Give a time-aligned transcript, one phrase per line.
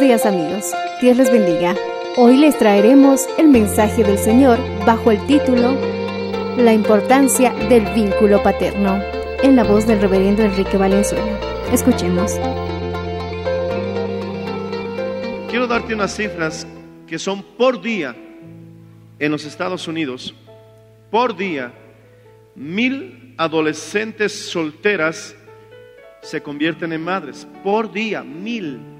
[0.00, 1.74] Días amigos, Dios les bendiga.
[2.16, 5.76] Hoy les traeremos el mensaje del Señor bajo el título
[6.56, 9.02] La importancia del vínculo paterno,
[9.42, 11.40] en la voz del reverendo Enrique Valenzuela.
[11.72, 12.38] Escuchemos.
[15.50, 16.64] Quiero darte unas cifras
[17.08, 18.14] que son por día
[19.18, 20.32] en los Estados Unidos.
[21.10, 21.72] Por día,
[22.54, 25.34] mil adolescentes solteras
[26.22, 27.48] se convierten en madres.
[27.64, 28.97] Por día, mil.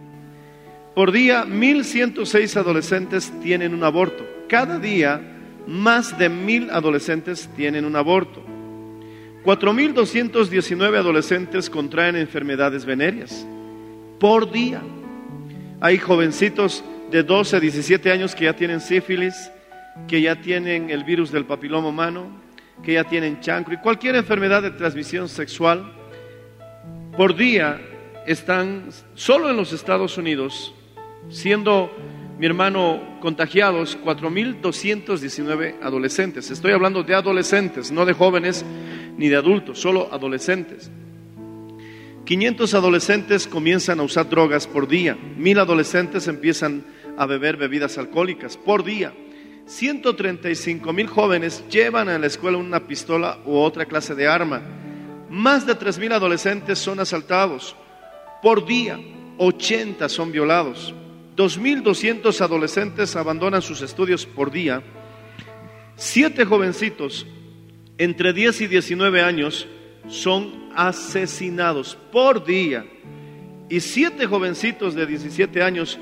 [0.98, 4.26] Por día, 1.106 adolescentes tienen un aborto.
[4.48, 5.22] Cada día,
[5.64, 8.42] más de mil adolescentes tienen un aborto.
[9.44, 13.46] 4.219 adolescentes contraen enfermedades venéreas.
[14.18, 14.82] Por día.
[15.80, 19.52] Hay jovencitos de 12 a 17 años que ya tienen sífilis,
[20.08, 22.26] que ya tienen el virus del papiloma humano,
[22.82, 25.92] que ya tienen chancro y cualquier enfermedad de transmisión sexual.
[27.16, 27.80] Por día
[28.26, 30.74] están solo en los Estados Unidos
[31.28, 31.90] siendo,
[32.38, 36.50] mi hermano, contagiados 4.219 adolescentes.
[36.50, 38.64] Estoy hablando de adolescentes, no de jóvenes
[39.16, 40.90] ni de adultos, solo adolescentes.
[42.24, 45.16] 500 adolescentes comienzan a usar drogas por día.
[45.36, 46.84] Mil adolescentes empiezan
[47.16, 49.14] a beber bebidas alcohólicas por día.
[49.64, 54.62] 135 mil jóvenes llevan a la escuela una pistola u otra clase de arma.
[55.30, 57.74] Más de 3 mil adolescentes son asaltados
[58.42, 58.98] por día.
[59.38, 60.94] 80 son violados.
[61.38, 64.82] 2.200 adolescentes abandonan sus estudios por día.
[65.94, 67.26] Siete jovencitos
[67.96, 69.68] entre 10 y 19 años
[70.08, 72.84] son asesinados por día.
[73.68, 75.96] Y siete jovencitos de 17 años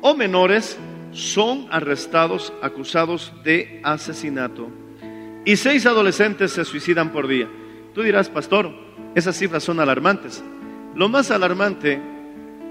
[0.00, 0.76] o menores
[1.12, 4.70] son arrestados acusados de asesinato.
[5.44, 7.48] Y seis adolescentes se suicidan por día.
[7.94, 8.72] Tú dirás, pastor,
[9.14, 10.42] esas cifras son alarmantes.
[10.96, 12.00] Lo más alarmante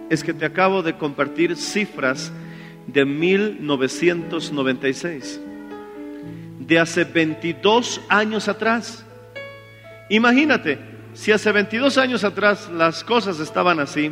[0.10, 2.34] es que te acabo de compartir cifras
[2.88, 5.40] de 1996,
[6.60, 9.06] de hace 22 años atrás.
[10.10, 10.80] Imagínate,
[11.14, 14.12] si hace 22 años atrás las cosas estaban así,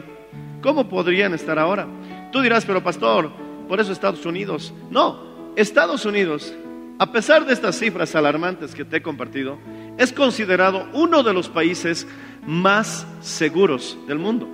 [0.62, 1.88] ¿cómo podrían estar ahora?
[2.32, 3.32] Tú dirás, pero pastor,
[3.68, 4.74] por eso Estados Unidos.
[4.92, 5.26] No,
[5.56, 6.54] Estados Unidos,
[7.00, 9.58] a pesar de estas cifras alarmantes que te he compartido,
[9.98, 12.06] es considerado uno de los países
[12.46, 14.48] más seguros del mundo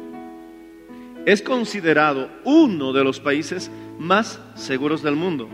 [1.26, 5.50] es considerado uno de los países más seguros del mundo.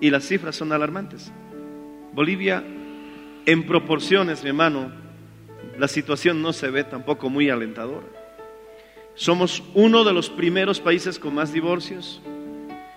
[0.00, 1.30] Y las cifras son alarmantes.
[2.12, 2.64] Bolivia,
[3.46, 4.90] en proporciones, mi hermano,
[5.78, 8.06] la situación no se ve tampoco muy alentadora.
[9.14, 12.22] Somos uno de los primeros países con más divorcios.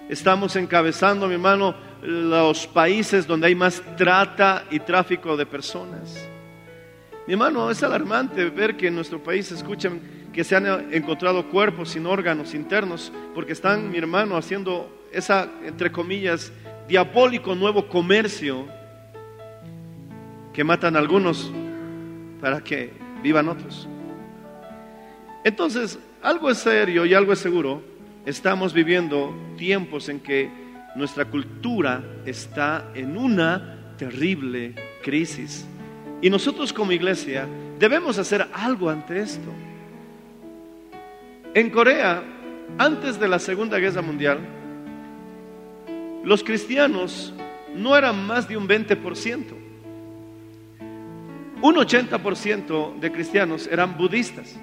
[0.07, 6.29] Estamos encabezando, mi hermano, los países donde hay más trata y tráfico de personas.
[7.25, 10.01] Mi hermano, es alarmante ver que en nuestro país escuchan
[10.33, 15.91] que se han encontrado cuerpos sin órganos internos, porque están, mi hermano, haciendo esa, entre
[15.91, 16.51] comillas,
[16.87, 18.67] diabólico nuevo comercio
[20.51, 21.51] que matan a algunos
[22.41, 22.91] para que
[23.21, 23.87] vivan otros.
[25.43, 27.81] Entonces, algo es serio y algo es seguro.
[28.25, 30.49] Estamos viviendo tiempos en que
[30.95, 35.65] nuestra cultura está en una terrible crisis.
[36.21, 37.47] Y nosotros como iglesia
[37.77, 39.51] debemos hacer algo ante esto.
[41.55, 42.23] En Corea,
[42.79, 44.39] antes de la Segunda Guerra Mundial,
[46.23, 47.31] los cristianos
[47.75, 49.53] no era más de un 20%.
[51.61, 54.59] Un 80% de cristianos eran budistas.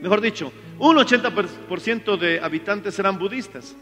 [0.00, 3.74] Mejor dicho, un 80% de habitantes eran budistas.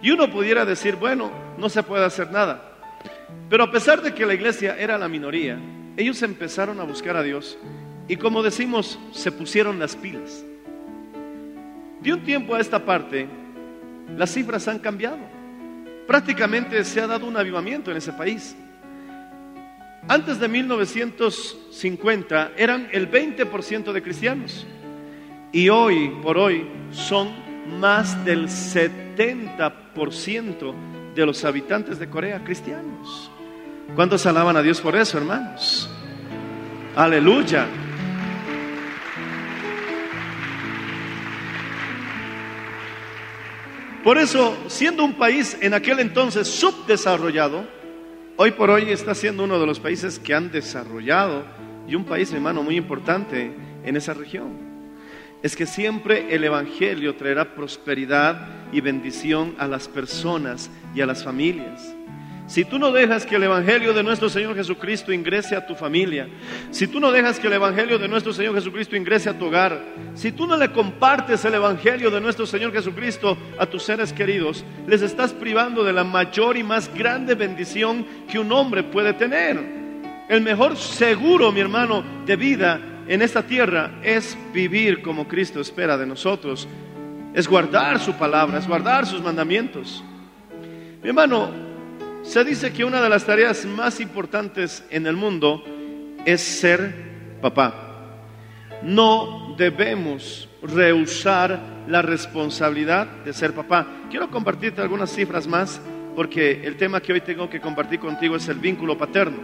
[0.00, 2.78] Y uno pudiera decir, bueno, no se puede hacer nada.
[3.50, 5.58] Pero a pesar de que la iglesia era la minoría,
[5.98, 7.58] ellos empezaron a buscar a Dios
[8.08, 10.46] y como decimos, se pusieron las pilas.
[12.00, 13.26] De un tiempo a esta parte,
[14.16, 15.18] las cifras han cambiado.
[16.06, 18.56] Prácticamente se ha dado un avivamiento en ese país.
[20.08, 24.66] Antes de 1950 eran el 20% de cristianos
[25.52, 27.28] y hoy por hoy son
[27.78, 30.74] más del 70%
[31.14, 33.30] de los habitantes de Corea cristianos.
[33.94, 35.90] ¿Cuántos alaban a Dios por eso, hermanos?
[36.96, 37.66] Aleluya.
[44.08, 47.66] Por eso, siendo un país en aquel entonces subdesarrollado,
[48.38, 51.44] hoy por hoy está siendo uno de los países que han desarrollado
[51.86, 53.52] y un país, hermano, muy importante
[53.84, 54.56] en esa región.
[55.42, 61.22] Es que siempre el Evangelio traerá prosperidad y bendición a las personas y a las
[61.22, 61.94] familias.
[62.48, 66.26] Si tú no dejas que el Evangelio de nuestro Señor Jesucristo ingrese a tu familia,
[66.70, 69.78] si tú no dejas que el Evangelio de nuestro Señor Jesucristo ingrese a tu hogar,
[70.14, 74.64] si tú no le compartes el Evangelio de nuestro Señor Jesucristo a tus seres queridos,
[74.86, 79.62] les estás privando de la mayor y más grande bendición que un hombre puede tener.
[80.30, 85.98] El mejor seguro, mi hermano, de vida en esta tierra es vivir como Cristo espera
[85.98, 86.66] de nosotros,
[87.34, 90.02] es guardar su palabra, es guardar sus mandamientos.
[91.02, 91.67] Mi hermano,
[92.28, 95.64] se dice que una de las tareas más importantes en el mundo
[96.26, 97.72] es ser papá.
[98.82, 101.58] No debemos rehusar
[101.88, 103.86] la responsabilidad de ser papá.
[104.10, 105.80] Quiero compartirte algunas cifras más
[106.14, 109.38] porque el tema que hoy tengo que compartir contigo es el vínculo paterno.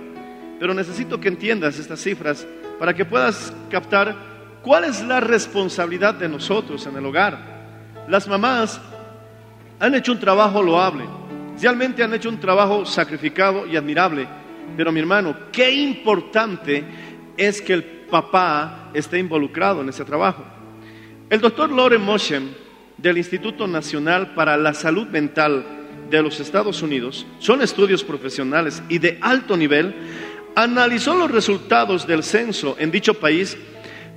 [0.61, 2.47] Pero necesito que entiendas estas cifras
[2.79, 4.15] para que puedas captar
[4.63, 7.39] cuál es la responsabilidad de nosotros en el hogar.
[8.09, 8.79] Las mamás
[9.81, 11.24] han hecho un trabajo loable
[11.61, 14.27] Realmente han hecho un trabajo sacrificado y admirable.
[14.77, 16.85] Pero mi hermano, qué importante
[17.37, 20.45] es que el papá esté involucrado en ese trabajo.
[21.31, 22.49] El doctor Loren Moshem
[22.97, 25.65] del Instituto Nacional para la Salud Mental
[26.11, 29.95] de los Estados Unidos, son estudios profesionales y de alto nivel,
[30.55, 33.57] analizó los resultados del censo en dicho país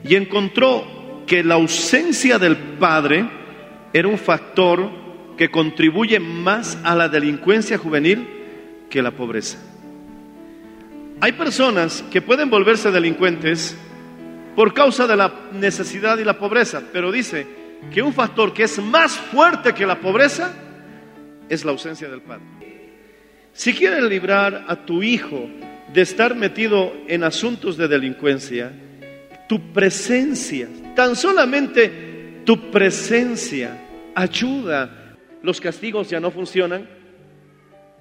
[0.04, 3.28] y encontró que la ausencia del padre
[3.94, 5.06] era un factor
[5.38, 8.28] que contribuye más a la delincuencia juvenil
[8.89, 9.60] que la pobreza.
[11.22, 13.78] Hay personas que pueden volverse delincuentes
[14.56, 17.45] por causa de la necesidad y la pobreza, pero dice
[17.94, 20.54] que un factor que es más fuerte que la pobreza
[21.48, 22.44] es la ausencia del padre.
[23.54, 25.50] Si quieres librar a tu hijo
[25.94, 28.72] de estar metido en asuntos de delincuencia,
[29.48, 33.78] tu presencia, tan solamente tu presencia
[34.13, 35.06] ayuda
[35.42, 36.88] los castigos ya no funcionan,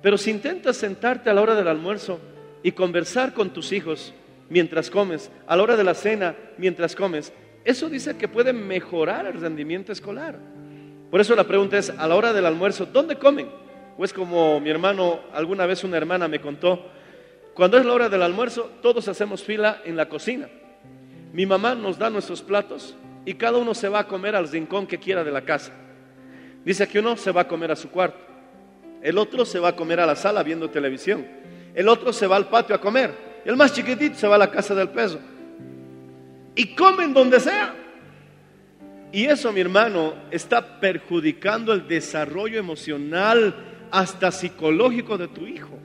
[0.02, 2.20] pero si intentas sentarte a la hora del almuerzo
[2.62, 4.14] y conversar con tus hijos
[4.48, 7.32] mientras comes, a la hora de la cena mientras comes,
[7.64, 10.38] eso dice que puede mejorar el rendimiento escolar.
[11.10, 13.48] Por eso la pregunta es, a la hora del almuerzo, ¿dónde comen?
[13.98, 16.90] O es como mi hermano, alguna vez una hermana me contó,
[17.54, 20.48] cuando es la hora del almuerzo, todos hacemos fila en la cocina.
[21.32, 22.94] Mi mamá nos da nuestros platos
[23.24, 25.72] y cada uno se va a comer al rincón que quiera de la casa.
[26.66, 28.18] Dice que uno se va a comer a su cuarto,
[29.00, 31.24] el otro se va a comer a la sala viendo televisión,
[31.72, 34.50] el otro se va al patio a comer, el más chiquitito se va a la
[34.50, 35.20] casa del peso.
[36.56, 37.72] Y comen donde sea.
[39.12, 43.54] Y eso, mi hermano, está perjudicando el desarrollo emocional
[43.92, 45.78] hasta psicológico de tu hijo.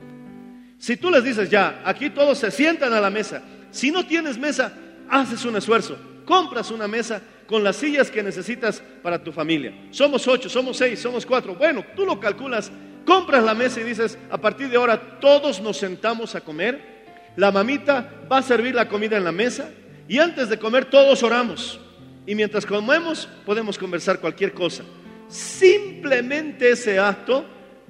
[0.78, 4.36] Si tú les dices ya, aquí todos se sientan a la mesa, si no tienes
[4.36, 4.72] mesa,
[5.08, 9.72] haces un esfuerzo, compras una mesa con las sillas que necesitas para tu familia.
[9.90, 11.54] Somos ocho, somos seis, somos cuatro.
[11.54, 12.70] Bueno, tú lo calculas,
[13.04, 16.92] compras la mesa y dices, a partir de ahora todos nos sentamos a comer.
[17.36, 19.70] La mamita va a servir la comida en la mesa
[20.08, 21.80] y antes de comer todos oramos.
[22.26, 24.84] Y mientras comemos podemos conversar cualquier cosa.
[25.28, 27.44] Simplemente ese acto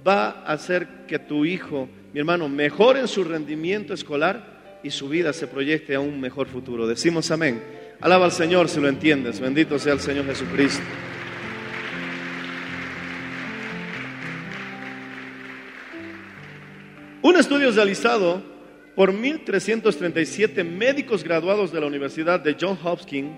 [0.07, 5.09] va a hacer que tu hijo, mi hermano, mejore en su rendimiento escolar y su
[5.09, 6.87] vida se proyecte a un mejor futuro.
[6.87, 7.82] Decimos amén.
[8.03, 9.39] Alaba al Señor si lo entiendes.
[9.39, 10.83] Bendito sea el Señor Jesucristo.
[17.23, 18.43] Un estudio realizado
[18.97, 23.31] por 1.337 médicos graduados de la Universidad de John Hopkins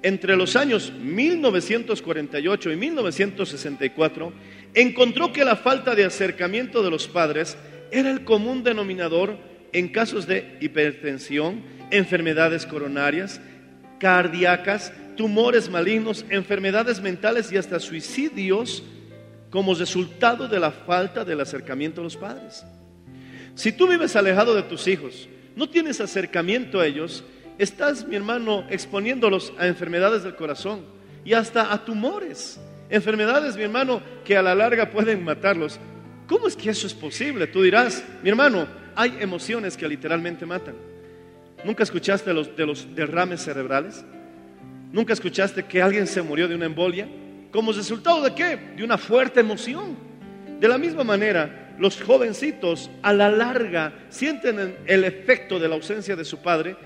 [0.00, 4.32] entre los años 1948 y 1964
[4.72, 7.58] encontró que la falta de acercamiento de los padres
[7.90, 9.36] era el común denominador
[9.72, 13.40] en casos de hipertensión, enfermedades coronarias,
[13.98, 18.82] cardíacas, tumores malignos, enfermedades mentales y hasta suicidios
[19.50, 22.64] como resultado de la falta del acercamiento a los padres.
[23.54, 27.24] Si tú vives alejado de tus hijos, no tienes acercamiento a ellos,
[27.58, 30.84] estás, mi hermano, exponiéndolos a enfermedades del corazón
[31.24, 32.60] y hasta a tumores.
[32.90, 35.80] Enfermedades, mi hermano, que a la larga pueden matarlos.
[36.26, 37.46] ¿Cómo es que eso es posible?
[37.46, 40.74] Tú dirás, mi hermano, hay emociones que literalmente matan.
[41.64, 44.04] ¿Nunca escuchaste de los, de los derrames cerebrales?
[44.92, 47.08] ¿Nunca escuchaste que alguien se murió de una embolia?
[47.50, 48.58] ¿Como resultado de qué?
[48.76, 49.96] De una fuerte emoción.
[50.60, 56.16] De la misma manera, los jovencitos a la larga sienten el efecto de la ausencia
[56.16, 56.76] de su padre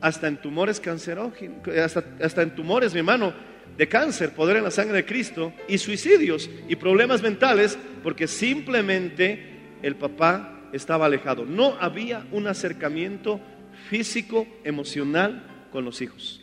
[0.00, 3.32] hasta en tumores cancerógenos, hasta, hasta en tumores, mi hermano,
[3.76, 9.76] de cáncer, poder en la sangre de Cristo, y suicidios y problemas mentales, porque simplemente
[9.82, 11.44] el papá estaba alejado.
[11.44, 13.40] No había un acercamiento
[13.88, 16.40] físico, emocional con los hijos.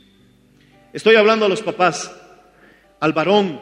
[0.93, 2.15] Estoy hablando a los papás,
[2.99, 3.59] al varón.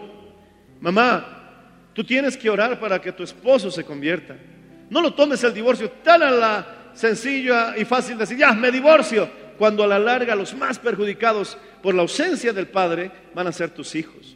[0.79, 4.35] Mamá, tú tienes que orar para que tu esposo se convierta.
[4.89, 9.29] No lo tomes el divorcio tan a la sencilla y fácil decir, ya, me divorcio
[9.57, 13.71] cuando a la larga los más perjudicados por la ausencia del Padre van a ser
[13.71, 14.35] tus hijos.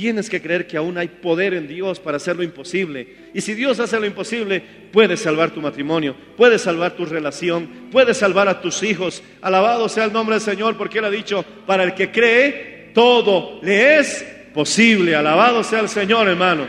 [0.00, 3.06] Tienes que creer que aún hay poder en Dios para hacer lo imposible.
[3.34, 8.14] Y si Dios hace lo imposible, puede salvar tu matrimonio, puede salvar tu relación, puede
[8.14, 9.22] salvar a tus hijos.
[9.42, 13.60] Alabado sea el nombre del Señor, porque Él ha dicho, para el que cree, todo
[13.62, 15.14] le es posible.
[15.14, 16.66] Alabado sea el Señor, hermano.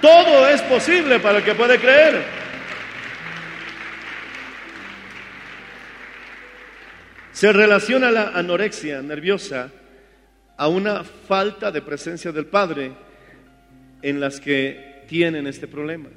[0.00, 2.22] Todo es posible para el que puede creer.
[7.30, 9.70] Se relaciona la anorexia nerviosa
[10.56, 12.92] a una falta de presencia del padre
[14.02, 16.08] en las que tienen este problema.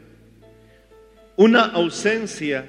[1.35, 2.65] Una ausencia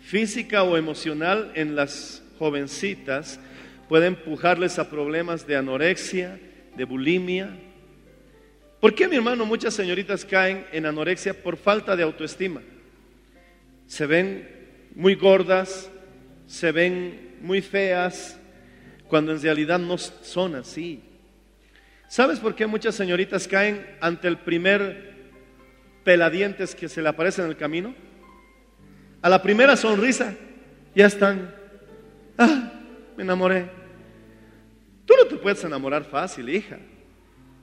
[0.00, 3.40] física o emocional en las jovencitas
[3.88, 6.38] puede empujarles a problemas de anorexia,
[6.76, 7.50] de bulimia.
[8.80, 12.60] ¿Por qué, mi hermano, muchas señoritas caen en anorexia por falta de autoestima?
[13.86, 14.48] Se ven
[14.94, 15.90] muy gordas,
[16.46, 18.38] se ven muy feas,
[19.08, 21.02] cuando en realidad no son así.
[22.08, 25.14] ¿Sabes por qué muchas señoritas caen ante el primer
[26.04, 27.94] peladientes que se le aparece en el camino?
[29.22, 30.34] A la primera sonrisa,
[30.94, 31.54] ya están.
[32.38, 32.72] Ah,
[33.16, 33.68] me enamoré.
[35.04, 36.78] Tú no te puedes enamorar fácil, hija.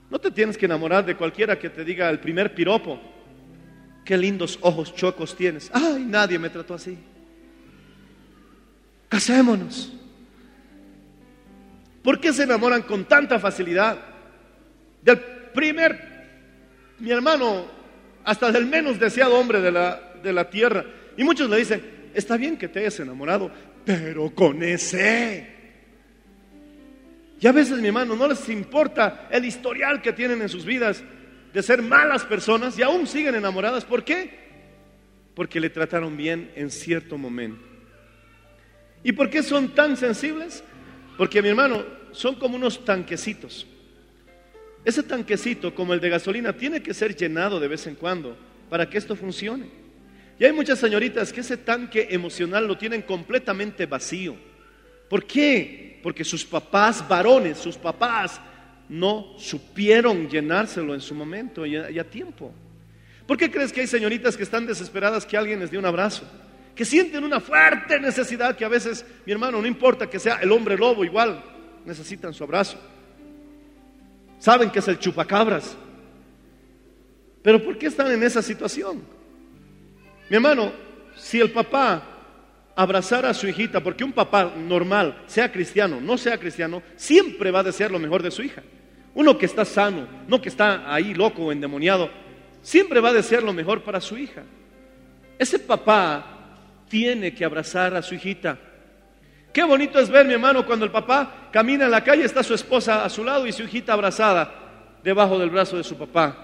[0.10, 3.00] No te tienes que enamorar de cualquiera que te diga el primer piropo.
[4.04, 5.72] Qué lindos ojos chocos tienes.
[5.74, 6.98] Ay, nadie me trató así
[9.14, 9.94] casémonos.
[12.04, 13.98] ¿Por qué se enamoran con tanta facilidad?
[15.02, 15.20] Del
[15.54, 16.00] primer,
[17.00, 17.66] mi hermano,
[18.24, 20.86] hasta del menos deseado hombre de la, de la tierra.
[21.16, 21.82] Y muchos le dicen,
[22.14, 23.50] está bien que te hayas enamorado,
[23.86, 25.48] pero con ese.
[27.40, 31.04] Y a veces, mi hermano, no les importa el historial que tienen en sus vidas
[31.54, 33.86] de ser malas personas y aún siguen enamoradas.
[33.86, 34.44] ¿Por qué?
[35.36, 37.64] Porque le trataron bien en cierto momento.
[39.04, 40.64] ¿Y por qué son tan sensibles?
[41.18, 43.68] Porque mi hermano, son como unos tanquecitos.
[44.86, 48.38] Ese tanquecito, como el de gasolina, tiene que ser llenado de vez en cuando
[48.70, 49.68] para que esto funcione.
[50.40, 54.36] Y hay muchas señoritas que ese tanque emocional lo tienen completamente vacío.
[55.10, 56.00] ¿Por qué?
[56.02, 58.42] Porque sus papás varones, sus papás,
[58.90, 62.54] no supieron llenárselo en su momento y a, tiempo.
[63.26, 66.30] ¿Por qué crees que hay señoritas que están desesperadas que alguien les dé un abrazo?
[66.76, 70.52] Que sienten una fuerte necesidad que a veces, mi hermano, no importa que sea el
[70.52, 71.44] hombre lobo, igual
[71.86, 72.78] necesitan su abrazo.
[74.40, 75.78] Saben que es el chupacabras.
[77.42, 79.04] Pero ¿por qué están en esa situación?
[80.30, 80.72] Mi hermano,
[81.16, 82.04] si el papá
[82.76, 87.60] abrazara a su hijita, porque un papá normal, sea cristiano, no sea cristiano, siempre va
[87.60, 88.64] a desear lo mejor de su hija.
[89.14, 92.10] Uno que está sano, no que está ahí loco o endemoniado,
[92.62, 94.44] siempre va a desear lo mejor para su hija.
[95.38, 96.33] Ese papá
[96.94, 98.56] tiene que abrazar a su hijita.
[99.52, 102.54] Qué bonito es ver, mi hermano, cuando el papá camina en la calle, está su
[102.54, 106.38] esposa a su lado y su hijita abrazada debajo del brazo de su papá.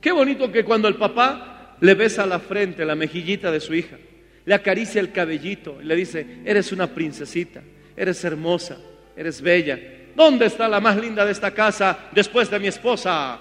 [0.00, 3.98] Qué bonito que cuando el papá le besa la frente, la mejillita de su hija,
[4.46, 7.60] le acaricia el cabellito y le dice, eres una princesita,
[7.94, 8.78] eres hermosa,
[9.14, 9.78] eres bella.
[10.14, 13.38] ¿Dónde está la más linda de esta casa después de mi esposa?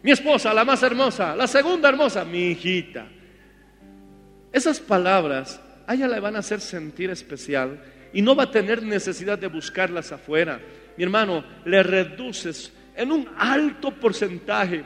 [0.00, 3.08] Mi esposa, la más hermosa, la segunda hermosa, mi hijita.
[4.52, 7.80] Esas palabras a ella le van a hacer sentir especial
[8.12, 10.60] y no va a tener necesidad de buscarlas afuera.
[10.96, 14.84] Mi hermano, le reduces en un alto porcentaje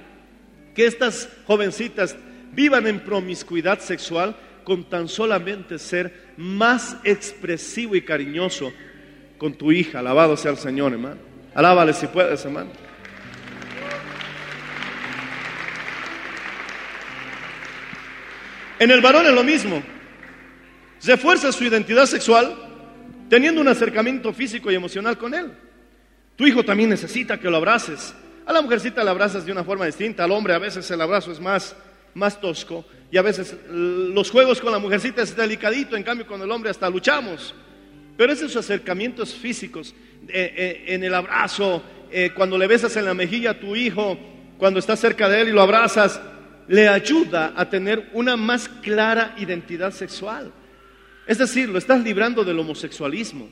[0.75, 2.17] que estas jovencitas
[2.53, 8.73] vivan en promiscuidad sexual con tan solamente ser más expresivo y cariñoso
[9.39, 9.99] con tu hija.
[9.99, 11.21] Alabado sea el Señor, hermano.
[11.55, 12.71] Alábale si puedes, hermano.
[18.85, 19.83] En el varón es lo mismo.
[21.03, 22.55] Refuerza su identidad sexual
[23.31, 25.53] teniendo un acercamiento físico y emocional con él.
[26.37, 28.15] Tu hijo también necesita que lo abraces.
[28.45, 31.33] A la mujercita la abrazas de una forma distinta, al hombre a veces el abrazo
[31.33, 31.75] es más,
[32.13, 36.43] más tosco y a veces los juegos con la mujercita es delicadito, en cambio con
[36.43, 37.55] el hombre hasta luchamos.
[38.19, 39.95] Pero esos acercamientos físicos,
[40.29, 44.19] eh, eh, en el abrazo, eh, cuando le besas en la mejilla a tu hijo,
[44.59, 46.21] cuando estás cerca de él y lo abrazas,
[46.69, 50.53] le ayuda a tener una más clara identidad sexual.
[51.27, 53.49] Es decir, lo estás librando del homosexualismo,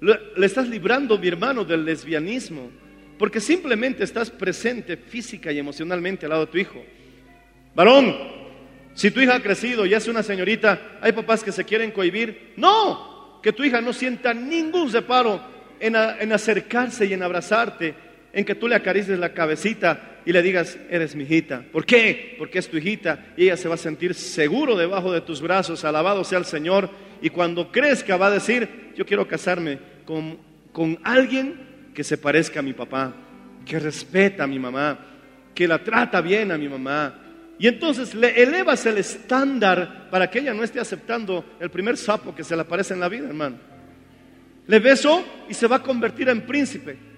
[0.00, 2.70] le estás librando, mi hermano, del lesbianismo,
[3.18, 6.82] porque simplemente estás presente física y emocionalmente al lado de tu hijo.
[7.74, 8.16] Varón,
[8.94, 12.54] si tu hija ha crecido y es una señorita, hay papás que se quieren cohibir.
[12.56, 15.40] No, que tu hija no sienta ningún separo
[15.78, 17.94] en, en acercarse y en abrazarte,
[18.32, 21.64] en que tú le acaricies la cabecita y le digas, eres mi hijita.
[21.72, 22.34] ¿Por qué?
[22.38, 25.84] Porque es tu hijita y ella se va a sentir seguro debajo de tus brazos,
[25.84, 26.90] alabado sea el Señor.
[27.22, 30.38] Y cuando crezca va a decir, yo quiero casarme con,
[30.72, 33.14] con alguien que se parezca a mi papá,
[33.64, 34.98] que respeta a mi mamá,
[35.54, 37.14] que la trata bien a mi mamá.
[37.58, 42.34] Y entonces le elevas el estándar para que ella no esté aceptando el primer sapo
[42.34, 43.58] que se le aparece en la vida, hermano.
[44.66, 47.09] Le besó y se va a convertir en príncipe.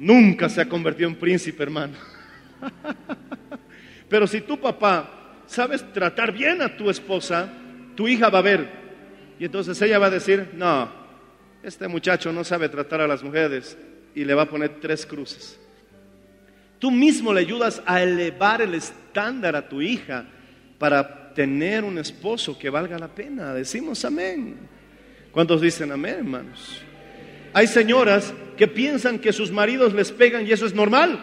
[0.00, 1.92] Nunca se ha convertido en príncipe, hermano.
[4.08, 7.52] Pero si tu papá sabes tratar bien a tu esposa,
[7.94, 8.66] tu hija va a ver.
[9.38, 10.90] Y entonces ella va a decir, no,
[11.62, 13.76] este muchacho no sabe tratar a las mujeres
[14.14, 15.60] y le va a poner tres cruces.
[16.78, 20.24] Tú mismo le ayudas a elevar el estándar a tu hija
[20.78, 23.52] para tener un esposo que valga la pena.
[23.52, 24.56] Decimos amén.
[25.30, 26.84] ¿Cuántos dicen amén, hermanos?
[27.52, 31.18] Hay señoras que piensan que sus maridos les pegan y eso es normal.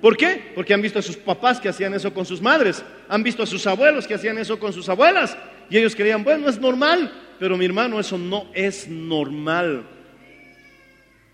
[0.00, 0.52] ¿Por qué?
[0.54, 3.46] Porque han visto a sus papás que hacían eso con sus madres, han visto a
[3.46, 5.36] sus abuelos que hacían eso con sus abuelas
[5.68, 9.86] y ellos creían, bueno, es normal, pero mi hermano, eso no es normal.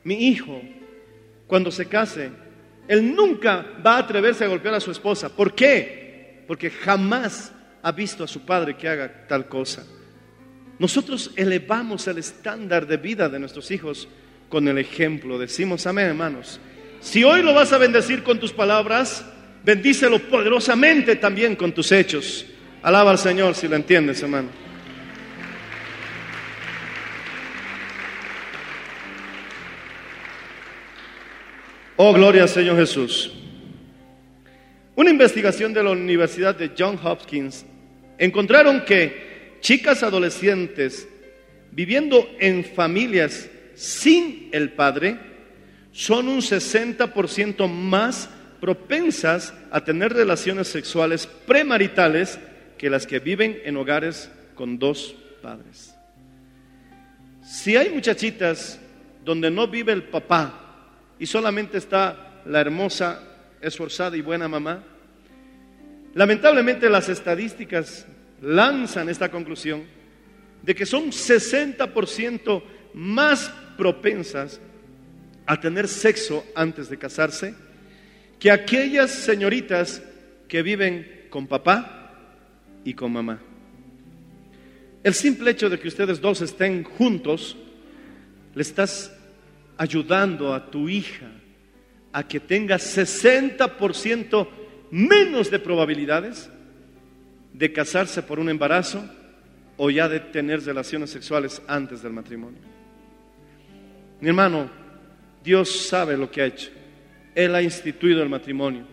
[0.03, 0.61] Mi hijo,
[1.47, 2.31] cuando se case,
[2.89, 5.35] él nunca va a atreverse a golpear a su esposa.
[5.35, 6.45] ¿Por qué?
[6.47, 9.87] Porque jamás ha visto a su padre que haga tal cosa.
[10.79, 14.09] Nosotros elevamos el estándar de vida de nuestros hijos
[14.49, 15.39] con el ejemplo.
[15.39, 16.61] Decimos amén, hermanos.
[17.01, 19.25] Si hoy lo vas a bendecir con tus palabras,
[19.65, 22.47] bendícelo poderosamente también con tus hechos.
[22.83, 24.49] Alaba al Señor si lo entiendes, hermano.
[31.97, 33.33] Oh, gloria al Señor Jesús.
[34.95, 37.67] Una investigación de la Universidad de Johns Hopkins
[38.19, 41.09] encontraron que chicas adolescentes
[41.71, 45.19] viviendo en familias sin el padre
[45.93, 48.29] son un 60% más
[48.61, 52.39] propensas a tener relaciones sexuales premaritales
[52.79, 55.95] que las que viven en hogares con dos padres.
[57.43, 58.81] Si hay muchachitas
[59.25, 63.23] donde no vive el papá y solamente está la hermosa,
[63.61, 64.83] esforzada y buena mamá,
[66.15, 68.07] lamentablemente las estadísticas
[68.41, 69.85] lanzan esta conclusión
[70.63, 72.63] de que son 60%
[72.95, 74.61] más propensas
[75.47, 77.55] a tener sexo antes de casarse
[78.39, 80.03] que aquellas señoritas
[80.49, 82.13] que viven con papá
[82.85, 83.41] y con mamá.
[85.03, 87.57] El simple hecho de que ustedes dos estén juntos,
[88.55, 89.13] le estás
[89.77, 91.31] ayudando a tu hija
[92.13, 94.49] a que tenga 60%
[94.91, 96.51] menos de probabilidades
[97.53, 99.05] de casarse por un embarazo
[99.77, 102.76] o ya de tener relaciones sexuales antes del matrimonio.
[104.21, 104.71] Mi hermano,
[105.45, 106.71] Dios sabe lo que ha hecho.
[107.35, 108.85] Él ha instituido el matrimonio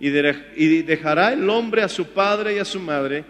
[0.00, 3.24] y dejará el hombre a su padre y a su madre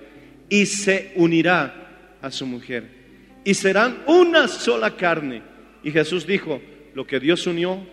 [0.49, 2.85] y se unirá a su mujer.
[3.45, 5.43] Y serán una sola carne.
[5.85, 6.61] Y Jesús dijo,
[6.95, 7.87] lo que Dios unió,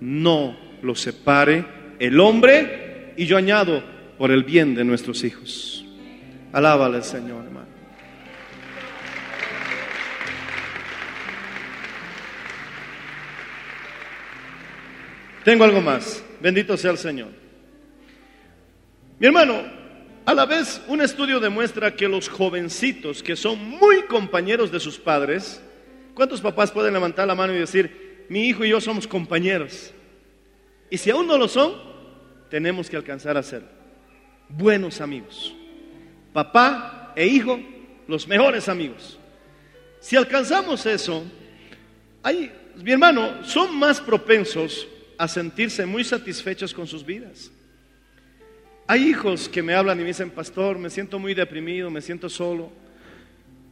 [0.00, 1.64] no lo separe
[1.98, 3.82] el hombre y yo añado
[4.18, 5.84] por el bien de nuestros hijos.
[6.52, 7.71] Alábale, Señor, hermano.
[15.44, 16.22] Tengo algo más.
[16.40, 17.28] Bendito sea el Señor.
[19.18, 19.62] Mi hermano,
[20.24, 24.98] a la vez un estudio demuestra que los jovencitos que son muy compañeros de sus
[24.98, 25.62] padres,
[26.14, 29.92] ¿cuántos papás pueden levantar la mano y decir, mi hijo y yo somos compañeros.
[30.90, 31.74] Y si aún no lo son,
[32.48, 33.62] tenemos que alcanzar a ser
[34.48, 35.54] buenos amigos.
[36.32, 37.60] Papá e hijo,
[38.08, 39.18] los mejores amigos.
[40.00, 41.24] Si alcanzamos eso,
[42.22, 44.88] hay, mi hermano, son más propensos
[45.22, 47.52] a sentirse muy satisfechos con sus vidas.
[48.88, 52.28] Hay hijos que me hablan y me dicen, pastor, me siento muy deprimido, me siento
[52.28, 52.72] solo,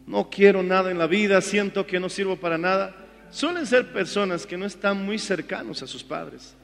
[0.07, 2.95] no quiero nada en la vida, siento que no sirvo para nada.
[3.33, 6.55] Suelen ser personas que no están muy cercanos a sus padres.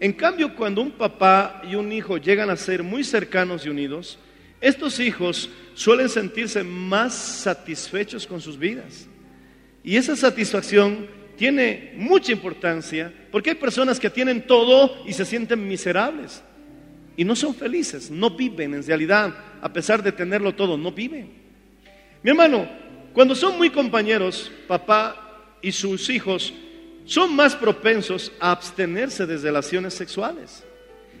[0.00, 4.18] En cambio, cuando un papá y un hijo llegan a ser muy cercanos y unidos,
[4.60, 9.06] estos hijos suelen sentirse más satisfechos con sus vidas.
[9.84, 11.06] Y esa satisfacción
[11.38, 16.42] tiene mucha importancia porque hay personas que tienen todo y se sienten miserables
[17.16, 21.30] y no son felices, no viven en realidad, a pesar de tenerlo todo, no viven.
[22.22, 22.68] Mi hermano,
[23.12, 26.52] cuando son muy compañeros, papá y sus hijos
[27.04, 30.64] son más propensos a abstenerse de relaciones sexuales.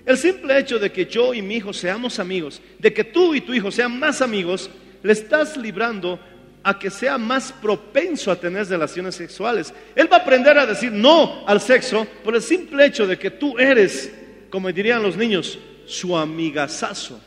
[0.04, 3.40] El simple hecho de que yo y mi hijo seamos amigos, de que tú y
[3.40, 4.70] tu hijo sean más amigos,
[5.02, 6.18] le estás librando
[6.62, 9.72] a que sea más propenso a tener relaciones sexuales.
[9.94, 13.30] Él va a aprender a decir no al sexo por el simple hecho de que
[13.30, 14.12] tú eres,
[14.50, 17.20] como dirían los niños, su amigazazo.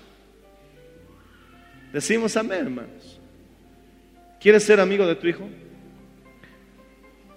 [1.92, 3.20] Decimos amén, hermanos.
[4.40, 5.48] ¿Quieres ser amigo de tu hijo?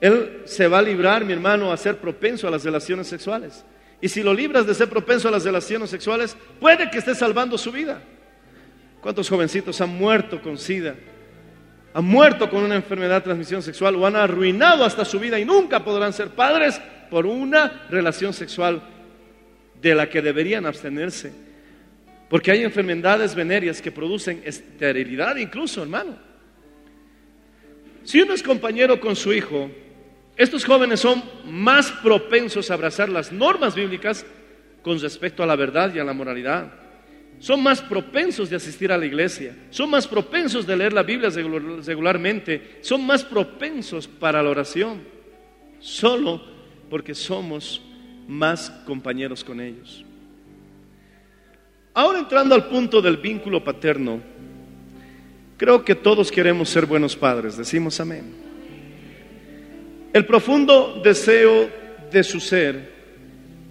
[0.01, 3.65] Él se va a librar, mi hermano, a ser propenso a las relaciones sexuales.
[4.01, 7.57] Y si lo libras de ser propenso a las relaciones sexuales, puede que esté salvando
[7.57, 8.03] su vida.
[9.01, 10.95] ¿Cuántos jovencitos han muerto con SIDA?
[11.95, 15.45] Han muerto con una enfermedad de transmisión sexual o han arruinado hasta su vida y
[15.45, 18.83] nunca podrán ser padres por una relación sexual
[19.81, 21.33] de la que deberían abstenerse.
[22.29, 26.17] Porque hay enfermedades venéreas que producen esterilidad incluso, hermano.
[28.03, 29.71] Si uno es compañero con su hijo,
[30.37, 34.27] estos jóvenes son más propensos a abrazar las normas bíblicas
[34.83, 36.84] con respecto a la verdad y a la moralidad.
[37.39, 41.31] Son más propensos de asistir a la iglesia, son más propensos de leer la Biblia
[41.31, 45.03] regularmente, son más propensos para la oración,
[45.79, 46.41] solo
[46.89, 47.83] porque somos
[48.27, 50.05] más compañeros con ellos.
[51.93, 54.21] Ahora entrando al punto del vínculo paterno,
[55.57, 58.35] creo que todos queremos ser buenos padres, decimos amén.
[60.13, 61.69] El profundo deseo
[62.11, 62.93] de su ser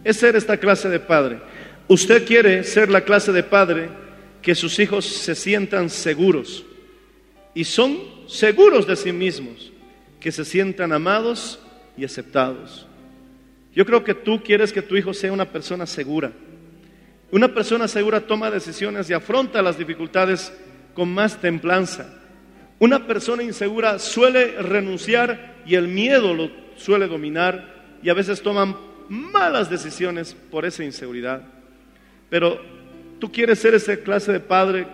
[0.03, 1.39] es ser esta clase de padre.
[1.87, 3.89] Usted quiere ser la clase de padre
[4.41, 6.65] que sus hijos se sientan seguros
[7.53, 9.71] y son seguros de sí mismos,
[10.19, 11.59] que se sientan amados
[11.97, 12.87] y aceptados.
[13.75, 16.31] Yo creo que tú quieres que tu hijo sea una persona segura.
[17.31, 20.53] Una persona segura toma decisiones y afronta las dificultades
[20.93, 22.13] con más templanza.
[22.79, 28.75] Una persona insegura suele renunciar y el miedo lo suele dominar y a veces toman
[29.09, 31.41] malas decisiones por esa inseguridad.
[32.33, 32.59] Pero
[33.19, 34.87] tú quieres ser esa clase de padre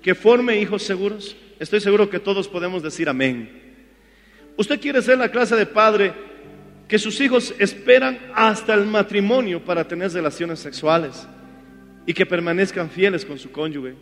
[0.00, 1.36] que forme hijos seguros.
[1.58, 3.50] Estoy seguro que todos podemos decir amén.
[4.56, 6.12] Usted quiere ser la clase de padre
[6.86, 11.26] que sus hijos esperan hasta el matrimonio para tener relaciones sexuales
[12.06, 13.96] y que permanezcan fieles con su cónyuge.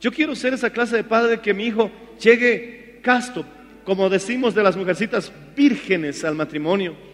[0.00, 3.44] Yo quiero ser esa clase de padre que mi hijo llegue casto,
[3.84, 7.09] como decimos de las mujercitas vírgenes al matrimonio.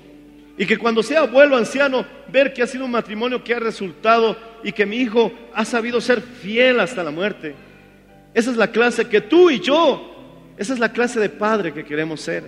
[0.58, 4.36] Y que cuando sea abuelo, anciano, ver que ha sido un matrimonio que ha resultado
[4.64, 7.54] y que mi hijo ha sabido ser fiel hasta la muerte.
[8.32, 11.84] Esa es la clase que tú y yo, esa es la clase de padre que
[11.84, 12.44] queremos ser.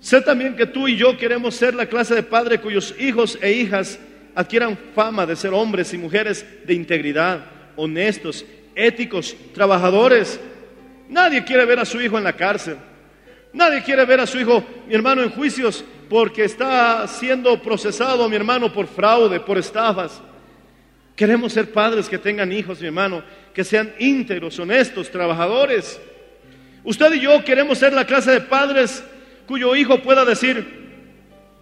[0.00, 3.52] Sé también que tú y yo queremos ser la clase de padre cuyos hijos e
[3.52, 3.98] hijas
[4.34, 8.44] adquieran fama de ser hombres y mujeres de integridad, honestos,
[8.76, 10.38] éticos, trabajadores.
[11.08, 12.76] Nadie quiere ver a su hijo en la cárcel.
[13.52, 18.36] Nadie quiere ver a su hijo, mi hermano, en juicios porque está siendo procesado, mi
[18.36, 20.22] hermano, por fraude, por estafas.
[21.14, 26.00] Queremos ser padres que tengan hijos, mi hermano, que sean íntegros, honestos, trabajadores.
[26.84, 29.04] Usted y yo queremos ser la clase de padres
[29.46, 30.78] cuyo hijo pueda decir,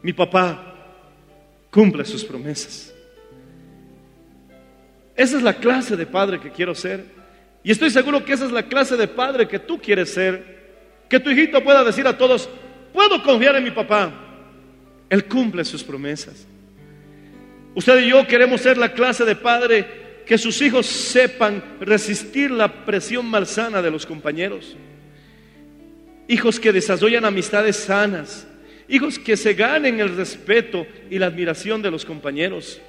[0.02, 0.74] mi papá
[1.70, 2.94] cumple sus promesas.
[5.16, 7.04] Esa es la clase de padre que quiero ser.
[7.64, 10.56] Y estoy seguro que esa es la clase de padre que tú quieres ser.
[11.08, 12.48] Que tu hijito pueda decir a todos,
[12.92, 14.25] puedo confiar en mi papá.
[15.08, 16.46] Él cumple sus promesas.
[17.74, 19.86] Usted y yo queremos ser la clase de padre
[20.26, 24.76] que sus hijos sepan resistir la presión malsana de los compañeros.
[26.28, 28.46] Hijos que desarrollan amistades sanas.
[28.88, 32.80] Hijos que se ganen el respeto y la admiración de los compañeros.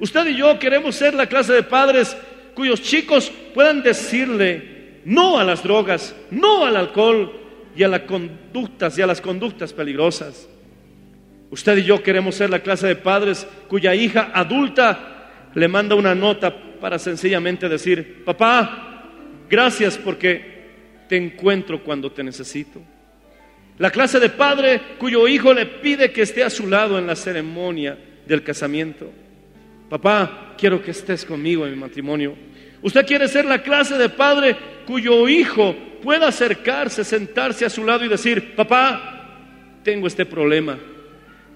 [0.00, 2.16] Usted y yo queremos ser la clase de padres
[2.54, 7.32] cuyos chicos puedan decirle no a las drogas, no al alcohol
[7.76, 10.48] y a las conductas y a las conductas peligrosas.
[11.50, 16.14] Usted y yo queremos ser la clase de padres cuya hija adulta le manda una
[16.14, 18.88] nota para sencillamente decir, papá,
[19.48, 20.58] Gracias porque
[21.08, 22.82] te encuentro cuando te necesito.
[23.78, 27.16] La clase de padre cuyo hijo le pide que esté a su lado en la
[27.16, 29.10] ceremonia del casamiento.
[29.88, 32.34] Papá, quiero que estés conmigo en mi matrimonio.
[32.82, 34.56] Usted quiere ser la clase de padre
[34.86, 40.78] cuyo hijo pueda acercarse, sentarse a su lado y decir, papá, tengo este problema,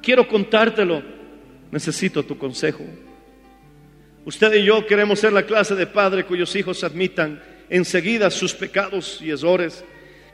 [0.02, 1.02] quiero contártelo,
[1.70, 2.84] necesito tu consejo.
[4.24, 9.20] Usted y yo queremos ser la clase de padre cuyos hijos admitan enseguida sus pecados
[9.22, 9.84] y errores,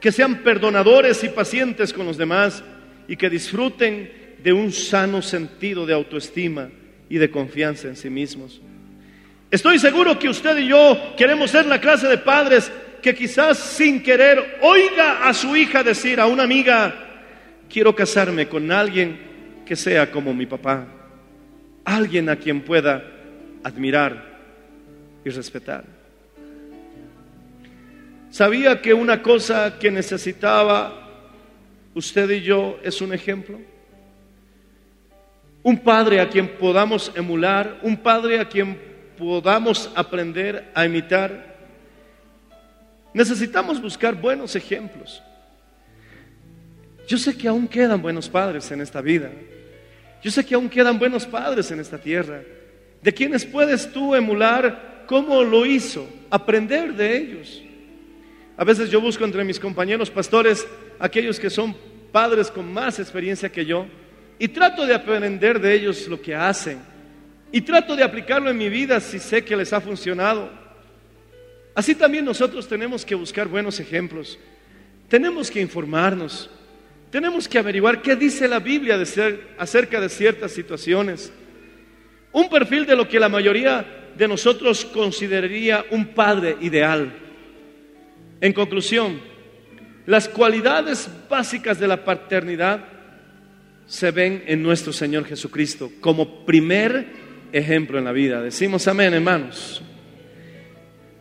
[0.00, 2.62] que sean perdonadores y pacientes con los demás
[3.07, 6.70] y que disfruten de un sano sentido de autoestima
[7.09, 8.61] y de confianza en sí mismos.
[9.50, 14.02] Estoy seguro que usted y yo queremos ser la clase de padres que quizás sin
[14.02, 17.22] querer oiga a su hija decir a una amiga,
[17.70, 19.27] quiero casarme con alguien
[19.68, 20.87] que sea como mi papá,
[21.85, 23.04] alguien a quien pueda
[23.62, 24.24] admirar
[25.22, 25.85] y respetar.
[28.31, 31.20] ¿Sabía que una cosa que necesitaba
[31.94, 33.61] usted y yo es un ejemplo?
[35.62, 38.81] Un padre a quien podamos emular, un padre a quien
[39.18, 41.57] podamos aprender a imitar.
[43.12, 45.22] Necesitamos buscar buenos ejemplos.
[47.07, 49.31] Yo sé que aún quedan buenos padres en esta vida.
[50.22, 52.42] Yo sé que aún quedan buenos padres en esta tierra,
[53.02, 57.62] de quienes puedes tú emular cómo lo hizo, aprender de ellos.
[58.57, 60.66] A veces yo busco entre mis compañeros pastores
[60.98, 61.76] aquellos que son
[62.11, 63.87] padres con más experiencia que yo
[64.38, 66.81] y trato de aprender de ellos lo que hacen
[67.52, 70.50] y trato de aplicarlo en mi vida si sé que les ha funcionado.
[71.74, 74.38] Así también nosotros tenemos que buscar buenos ejemplos.
[75.09, 76.50] Tenemos que informarnos.
[77.10, 78.98] Tenemos que averiguar qué dice la Biblia
[79.58, 81.32] acerca de ciertas situaciones.
[82.32, 87.12] Un perfil de lo que la mayoría de nosotros consideraría un padre ideal.
[88.40, 89.20] En conclusión,
[90.06, 92.84] las cualidades básicas de la paternidad
[93.86, 97.06] se ven en nuestro Señor Jesucristo como primer
[97.52, 98.42] ejemplo en la vida.
[98.42, 99.82] Decimos amén, hermanos.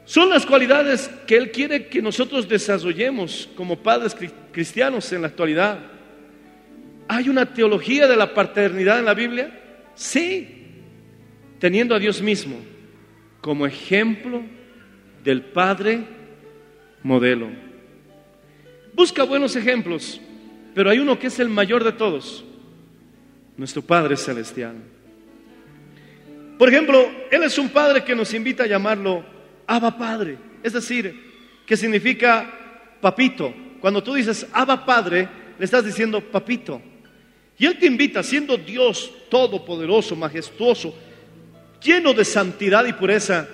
[0.07, 4.15] Son las cualidades que Él quiere que nosotros desarrollemos como padres
[4.53, 5.79] cristianos en la actualidad.
[7.09, 9.51] ¿Hay una teología de la paternidad en la Biblia?
[9.95, 10.47] Sí,
[11.59, 12.55] teniendo a Dios mismo
[13.41, 14.43] como ejemplo
[15.25, 16.05] del Padre
[17.03, 17.49] modelo.
[18.93, 20.21] Busca buenos ejemplos,
[20.73, 22.45] pero hay uno que es el mayor de todos,
[23.57, 24.75] nuestro Padre Celestial.
[26.57, 29.35] Por ejemplo, Él es un padre que nos invita a llamarlo
[29.67, 31.27] Abba Padre, es decir,
[31.65, 32.49] que significa
[33.01, 33.53] papito.
[33.81, 35.27] Cuando tú dices Abba Padre,
[35.59, 36.81] le estás diciendo papito.
[37.59, 40.95] Y Él te invita, siendo Dios todopoderoso, majestuoso,
[41.81, 43.47] lleno de santidad y pureza,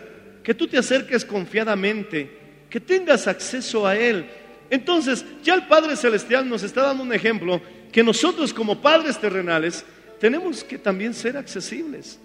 [0.44, 2.30] que tú te acerques confiadamente,
[2.70, 4.26] que tengas acceso a Él.
[4.70, 9.86] Entonces, ya el Padre Celestial nos está dando un ejemplo que nosotros como padres terrenales
[10.20, 12.20] tenemos que también ser accesibles.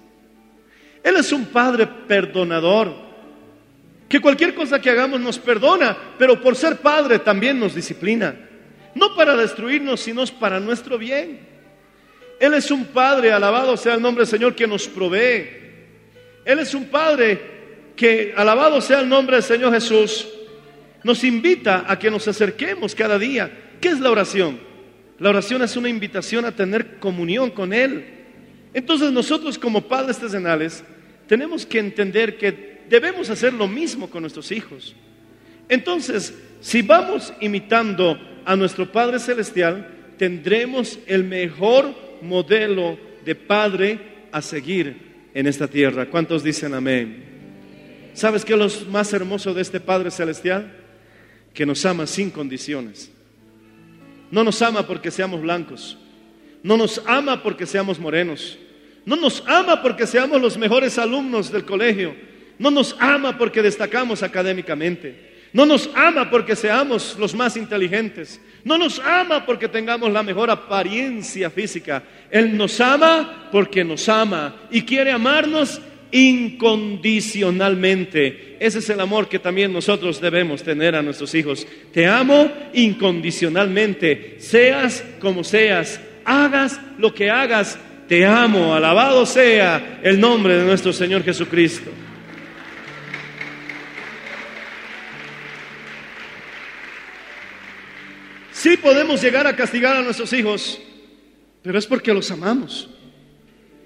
[1.02, 2.94] Él es un Padre perdonador,
[4.08, 8.34] que cualquier cosa que hagamos nos perdona, pero por ser Padre también nos disciplina.
[8.94, 11.40] No para destruirnos, sino para nuestro bien.
[12.40, 15.46] Él es un Padre, alabado sea el nombre del Señor, que nos provee.
[16.44, 17.40] Él es un Padre
[17.94, 20.26] que, alabado sea el nombre del Señor Jesús,
[21.04, 23.50] nos invita a que nos acerquemos cada día.
[23.80, 24.58] ¿Qué es la oración?
[25.18, 28.04] La oración es una invitación a tener comunión con Él.
[28.72, 30.84] Entonces nosotros como padres terrenales
[31.26, 34.94] tenemos que entender que debemos hacer lo mismo con nuestros hijos.
[35.68, 43.98] Entonces, si vamos imitando a nuestro Padre Celestial, tendremos el mejor modelo de padre
[44.32, 46.06] a seguir en esta tierra.
[46.06, 47.24] ¿Cuántos dicen amén?
[48.14, 50.72] ¿Sabes qué es lo más hermoso de este Padre Celestial?
[51.54, 53.10] Que nos ama sin condiciones.
[54.30, 55.96] No nos ama porque seamos blancos.
[56.62, 58.58] No nos ama porque seamos morenos.
[59.04, 62.14] No nos ama porque seamos los mejores alumnos del colegio.
[62.58, 65.28] No nos ama porque destacamos académicamente.
[65.52, 68.40] No nos ama porque seamos los más inteligentes.
[68.64, 72.02] No nos ama porque tengamos la mejor apariencia física.
[72.30, 78.56] Él nos ama porque nos ama y quiere amarnos incondicionalmente.
[78.60, 81.66] Ese es el amor que también nosotros debemos tener a nuestros hijos.
[81.92, 90.20] Te amo incondicionalmente, seas como seas, hagas lo que hagas, te amo, alabado sea el
[90.20, 91.92] nombre de nuestro Señor Jesucristo.
[98.58, 100.80] Sí podemos llegar a castigar a nuestros hijos,
[101.62, 102.90] pero es porque los amamos.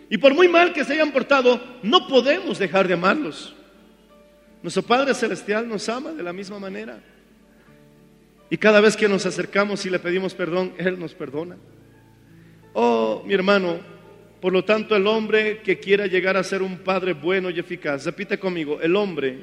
[0.09, 3.55] Y por muy mal que se hayan portado, no podemos dejar de amarlos.
[4.63, 6.99] Nuestro Padre Celestial nos ama de la misma manera.
[8.49, 11.59] Y cada vez que nos acercamos y le pedimos perdón, Él nos perdona.
[12.73, 13.79] Oh, mi hermano,
[14.41, 18.07] por lo tanto el hombre que quiera llegar a ser un padre bueno y eficaz,
[18.07, 19.37] repite conmigo, el hombre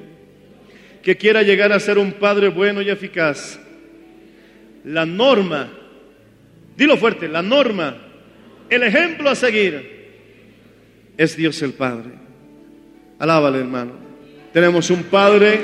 [1.03, 3.59] que quiera llegar a ser un padre bueno y eficaz,
[4.85, 5.69] la norma,
[6.75, 7.97] dilo fuerte, la norma,
[8.69, 9.99] el ejemplo a seguir
[11.17, 12.11] es Dios el Padre.
[13.17, 13.93] Alábale, hermano.
[14.53, 15.59] Tenemos un Padre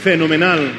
[0.00, 0.72] fenomenal.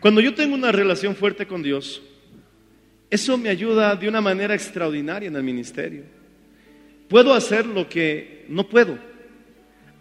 [0.00, 2.02] Cuando yo tengo una relación fuerte con Dios,
[3.08, 6.02] eso me ayuda de una manera extraordinaria en el ministerio.
[7.08, 8.98] Puedo hacer lo que no puedo.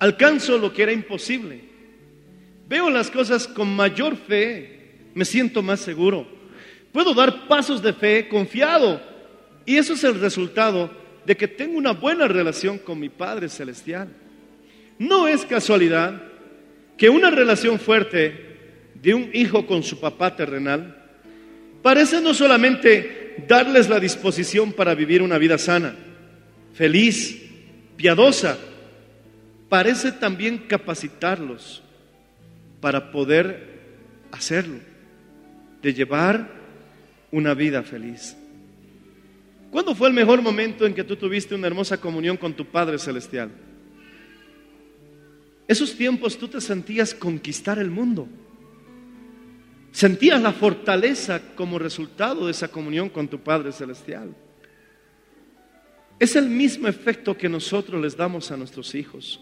[0.03, 1.61] Alcanzo lo que era imposible.
[2.67, 4.97] Veo las cosas con mayor fe.
[5.13, 6.27] Me siento más seguro.
[6.91, 9.01] Puedo dar pasos de fe confiado.
[9.65, 10.91] Y eso es el resultado
[11.25, 14.09] de que tengo una buena relación con mi Padre Celestial.
[14.99, 16.21] No es casualidad
[16.97, 18.57] que una relación fuerte
[18.95, 21.01] de un hijo con su papá terrenal
[21.81, 25.95] parece no solamente darles la disposición para vivir una vida sana,
[26.73, 27.41] feliz,
[27.95, 28.57] piadosa,
[29.73, 31.81] parece también capacitarlos
[32.79, 33.79] para poder
[34.31, 34.77] hacerlo,
[35.81, 36.47] de llevar
[37.31, 38.37] una vida feliz.
[39.71, 42.99] ¿Cuándo fue el mejor momento en que tú tuviste una hermosa comunión con tu Padre
[42.99, 43.49] Celestial?
[45.67, 48.27] Esos tiempos tú te sentías conquistar el mundo.
[49.91, 54.35] Sentías la fortaleza como resultado de esa comunión con tu Padre Celestial.
[56.19, 59.39] Es el mismo efecto que nosotros les damos a nuestros hijos.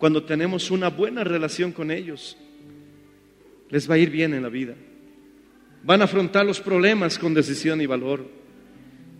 [0.00, 2.36] Cuando tenemos una buena relación con ellos,
[3.68, 4.74] les va a ir bien en la vida.
[5.84, 8.26] Van a afrontar los problemas con decisión y valor.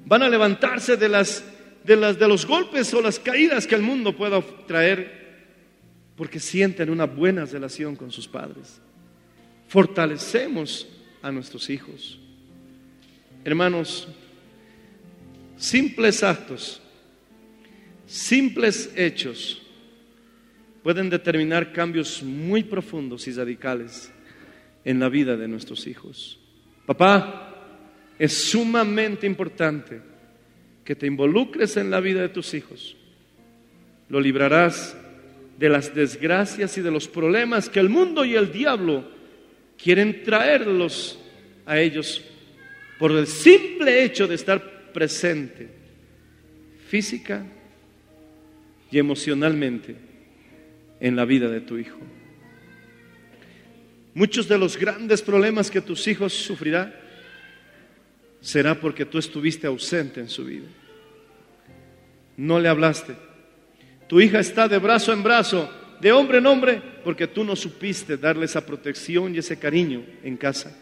[0.04, 1.44] Van a levantarse de, las,
[1.84, 5.20] de, las, de los golpes o las caídas que el mundo pueda traer
[6.16, 8.80] porque sienten una buena relación con sus padres
[9.70, 10.88] fortalecemos
[11.22, 12.18] a nuestros hijos.
[13.44, 14.08] Hermanos,
[15.56, 16.82] simples actos,
[18.04, 19.62] simples hechos
[20.82, 24.10] pueden determinar cambios muy profundos y radicales
[24.84, 26.38] en la vida de nuestros hijos.
[26.86, 27.46] Papá,
[28.18, 30.00] es sumamente importante
[30.84, 32.96] que te involucres en la vida de tus hijos.
[34.08, 34.96] Lo librarás
[35.58, 39.04] de las desgracias y de los problemas que el mundo y el diablo
[39.82, 41.18] quieren traerlos
[41.66, 42.22] a ellos
[42.98, 45.68] por el simple hecho de estar presente
[46.88, 47.46] física
[48.90, 50.09] y emocionalmente
[51.00, 51.98] en la vida de tu hijo.
[54.14, 56.94] Muchos de los grandes problemas que tus hijos sufrirán
[58.40, 60.66] será porque tú estuviste ausente en su vida.
[62.36, 63.14] No le hablaste.
[64.08, 68.16] Tu hija está de brazo en brazo de hombre en hombre porque tú no supiste
[68.16, 70.76] darle esa protección y ese cariño en casa.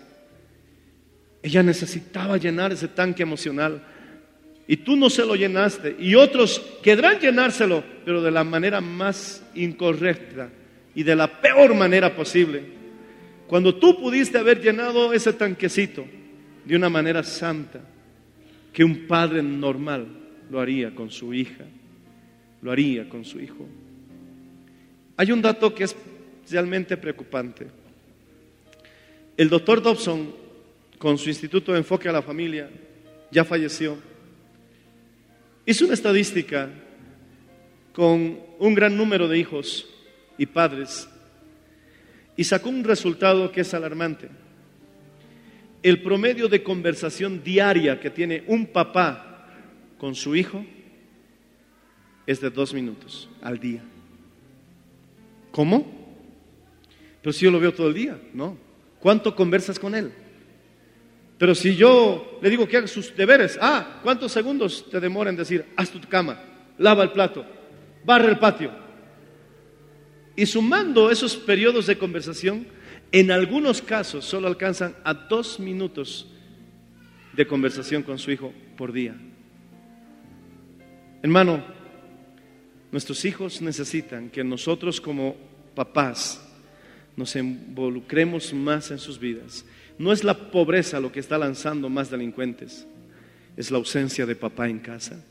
[1.42, 3.82] Ella necesitaba llenar ese tanque emocional
[4.70, 9.42] y tú no se lo llenaste y otros querrán llenárselo, pero de la manera más
[9.54, 10.50] incorrecta
[10.94, 12.62] y de la peor manera posible.
[13.46, 16.04] Cuando tú pudiste haber llenado ese tanquecito
[16.66, 17.80] de una manera santa,
[18.70, 20.06] que un padre normal
[20.50, 21.64] lo haría con su hija,
[22.60, 23.66] lo haría con su hijo.
[25.16, 25.96] Hay un dato que es
[26.50, 27.66] realmente preocupante.
[29.34, 30.30] El doctor Dobson,
[30.98, 32.68] con su Instituto de Enfoque a la Familia,
[33.30, 33.96] ya falleció.
[35.68, 36.70] Hizo una estadística
[37.92, 39.86] con un gran número de hijos
[40.38, 41.06] y padres
[42.38, 44.30] y sacó un resultado que es alarmante.
[45.82, 49.46] El promedio de conversación diaria que tiene un papá
[49.98, 50.64] con su hijo
[52.26, 53.82] es de dos minutos al día.
[55.50, 55.86] ¿Cómo?
[57.20, 58.56] Pero si yo lo veo todo el día, ¿no?
[59.00, 60.14] ¿Cuánto conversas con él?
[61.38, 65.36] Pero si yo le digo que haga sus deberes, ah, ¿cuántos segundos te demora en
[65.36, 66.40] decir, haz tu cama,
[66.76, 67.46] lava el plato,
[68.04, 68.72] barre el patio?
[70.34, 72.66] Y sumando esos periodos de conversación,
[73.12, 76.26] en algunos casos solo alcanzan a dos minutos
[77.32, 79.14] de conversación con su hijo por día.
[81.22, 81.64] Hermano,
[82.90, 85.36] nuestros hijos necesitan que nosotros como
[85.74, 86.44] papás
[87.16, 89.64] nos involucremos más en sus vidas.
[89.98, 92.86] No es la pobreza lo que está lanzando más delincuentes,
[93.56, 95.24] es la ausencia de papá en casa.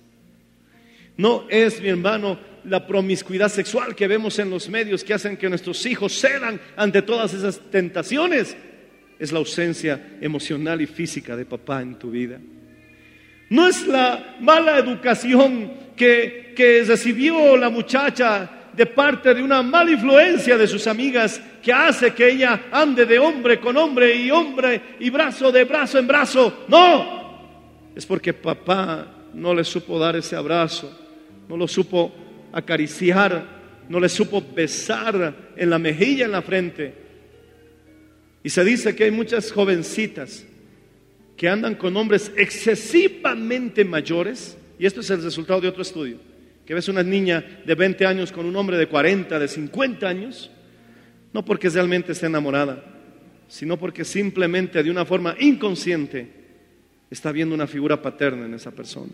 [1.15, 5.49] No es, mi hermano, la promiscuidad sexual que vemos en los medios que hacen que
[5.49, 8.55] nuestros hijos cedan ante todas esas tentaciones.
[9.17, 12.39] Es la ausencia emocional y física de papá en tu vida.
[13.49, 19.89] No es la mala educación que, que recibió la muchacha de parte de una mala
[19.89, 24.95] influencia de sus amigas que hace que ella ande de hombre con hombre y hombre
[25.01, 26.63] y brazo de brazo en brazo.
[26.69, 30.97] No, es porque papá no le supo dar ese abrazo,
[31.49, 32.13] no lo supo
[32.53, 36.93] acariciar, no le supo besar en la mejilla, en la frente.
[38.43, 40.45] Y se dice que hay muchas jovencitas
[41.35, 46.17] que andan con hombres excesivamente mayores, y esto es el resultado de otro estudio
[46.65, 50.51] que ves una niña de 20 años con un hombre de 40, de 50 años,
[51.37, 52.83] no porque realmente esté enamorada,
[53.47, 56.27] sino porque simplemente de una forma inconsciente
[57.11, 59.13] está viendo una figura paterna en esa persona.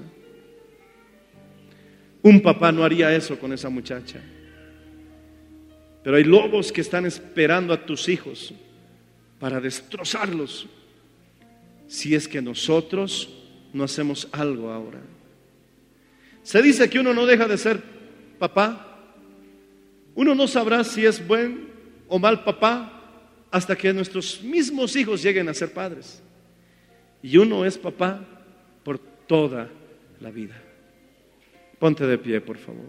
[2.22, 4.22] Un papá no haría eso con esa muchacha.
[6.02, 8.54] Pero hay lobos que están esperando a tus hijos
[9.38, 10.68] para destrozarlos
[11.88, 13.38] si es que nosotros
[13.74, 15.02] no hacemos algo ahora.
[16.42, 17.84] Se dice que uno no deja de ser
[18.40, 19.12] papá.
[20.16, 21.73] Uno no sabrá si es buen
[22.14, 22.94] o mal papá
[23.50, 26.22] hasta que nuestros mismos hijos lleguen a ser padres.
[27.24, 28.24] Y uno es papá
[28.84, 29.68] por toda
[30.20, 30.54] la vida.
[31.80, 32.86] Ponte de pie, por favor.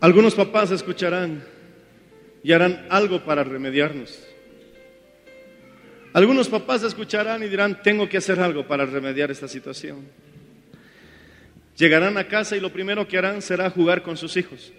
[0.00, 1.42] Algunos papás escucharán
[2.42, 4.35] y harán algo para remediarnos.
[6.16, 10.08] Algunos papás escucharán y dirán, tengo que hacer algo para remediar esta situación.
[11.76, 14.72] Llegarán a casa y lo primero que harán será jugar con sus hijos.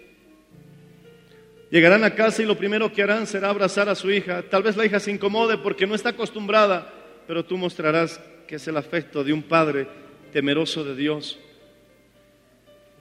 [1.70, 4.42] Llegarán a casa y lo primero que harán será abrazar a su hija.
[4.50, 6.92] Tal vez la hija se incomode porque no está acostumbrada,
[7.28, 9.86] pero tú mostrarás que es el afecto de un padre
[10.32, 11.38] temeroso de Dios.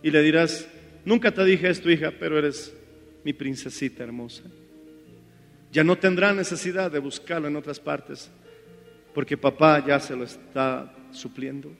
[0.04, 0.68] Y le dirás,
[1.06, 2.72] nunca te dije esto, hija, pero eres
[3.24, 4.44] mi princesita hermosa.
[5.72, 8.30] Ya no tendrá necesidad de buscarlo en otras partes,
[9.14, 11.72] porque papá ya se lo está supliendo.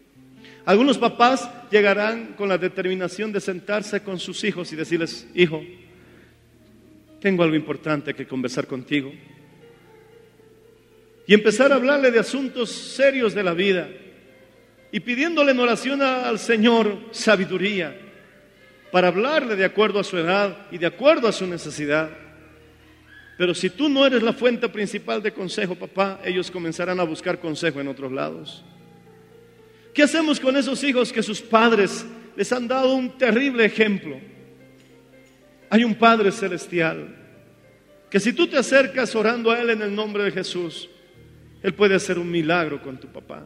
[0.66, 5.64] Algunos papás llegarán con la determinación de sentarse con sus hijos y decirles, hijo,
[7.22, 9.12] tengo algo importante que conversar contigo.
[11.26, 13.90] Y empezar a hablarle de asuntos serios de la vida
[14.92, 17.98] y pidiéndole en oración al Señor sabiduría
[18.92, 22.10] para hablarle de acuerdo a su edad y de acuerdo a su necesidad.
[23.38, 27.40] Pero si tú no eres la fuente principal de consejo, papá, ellos comenzarán a buscar
[27.40, 28.64] consejo en otros lados.
[29.94, 34.20] ¿Qué hacemos con esos hijos que sus padres les han dado un terrible ejemplo?
[35.70, 37.16] Hay un Padre celestial
[38.10, 40.90] que si tú te acercas orando a Él en el nombre de Jesús,
[41.62, 43.46] Él puede hacer un milagro con tu papá.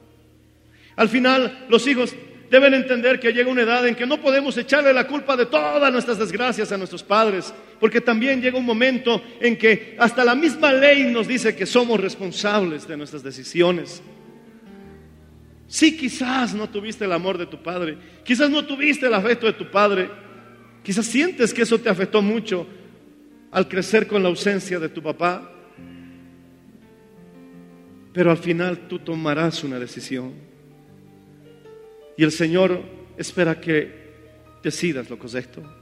[0.95, 2.13] Al final, los hijos
[2.49, 5.91] deben entender que llega una edad en que no podemos echarle la culpa de todas
[5.91, 10.71] nuestras desgracias a nuestros padres, porque también llega un momento en que hasta la misma
[10.71, 14.03] ley nos dice que somos responsables de nuestras decisiones.
[15.67, 19.53] Sí, quizás no tuviste el amor de tu padre, quizás no tuviste el afecto de
[19.53, 20.11] tu padre,
[20.83, 22.67] quizás sientes que eso te afectó mucho
[23.49, 25.51] al crecer con la ausencia de tu papá,
[28.13, 30.33] pero al final tú tomarás una decisión.
[32.15, 32.79] Y el Señor
[33.17, 34.11] espera que
[34.61, 35.80] decidas lo correcto.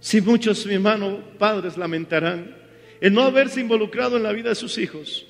[0.00, 2.54] Si muchos, mi hermano, padres lamentarán
[3.00, 5.26] el no haberse involucrado en la vida de sus hijos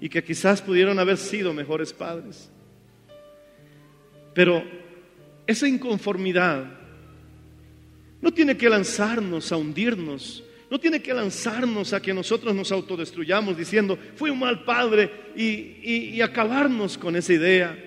[0.00, 2.50] y que quizás pudieron haber sido mejores padres.
[4.34, 4.62] Pero
[5.46, 6.64] esa inconformidad
[8.20, 13.56] no tiene que lanzarnos a hundirnos, no tiene que lanzarnos a que nosotros nos autodestruyamos
[13.56, 17.85] diciendo, fui un mal padre y, y acabarnos con esa idea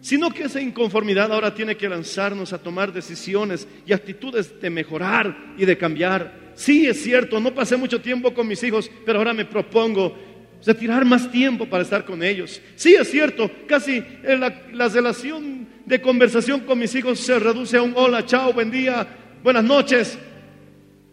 [0.00, 5.54] sino que esa inconformidad ahora tiene que lanzarnos a tomar decisiones y actitudes de mejorar
[5.56, 6.52] y de cambiar.
[6.54, 10.16] Sí, es cierto, no pasé mucho tiempo con mis hijos, pero ahora me propongo
[10.64, 12.60] retirar más tiempo para estar con ellos.
[12.76, 14.36] Sí, es cierto, casi eh,
[14.72, 19.06] la, relación de conversación con mis hijos se reduce a un hola, chao, buen día,
[19.42, 20.18] buenas noches.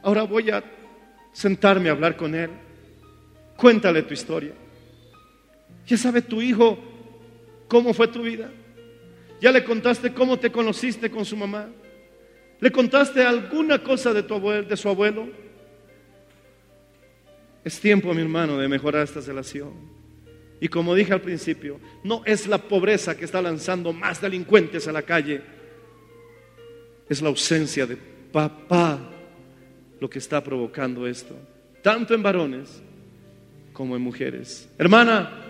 [0.01, 0.63] Ahora voy a
[1.33, 2.49] sentarme a hablar con él.
[3.55, 4.53] Cuéntale tu historia.
[5.85, 6.77] Ya sabe tu hijo
[7.67, 8.51] cómo fue tu vida.
[9.39, 11.69] ¿Ya le contaste cómo te conociste con su mamá?
[12.59, 15.27] ¿Le contaste alguna cosa de, tu abuelo, de su abuelo?
[17.63, 19.73] Es tiempo, mi hermano, de mejorar esta relación.
[20.59, 24.91] Y como dije al principio, no es la pobreza que está lanzando más delincuentes a
[24.91, 25.41] la calle,
[27.07, 28.99] es la ausencia de papá
[29.99, 31.35] lo que está provocando esto,
[31.83, 32.81] tanto en varones
[33.71, 34.69] como en mujeres.
[34.77, 35.46] Hermana,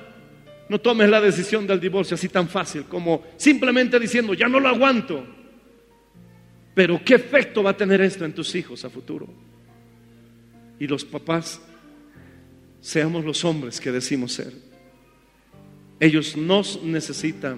[0.69, 4.69] no tomes la decisión del divorcio así tan fácil como simplemente diciendo, ya no lo
[4.69, 5.25] aguanto.
[6.73, 9.27] Pero ¿qué efecto va a tener esto en tus hijos a futuro?
[10.79, 11.61] y los papás
[12.81, 14.53] seamos los hombres que decimos ser.
[15.99, 17.57] Ellos nos necesitan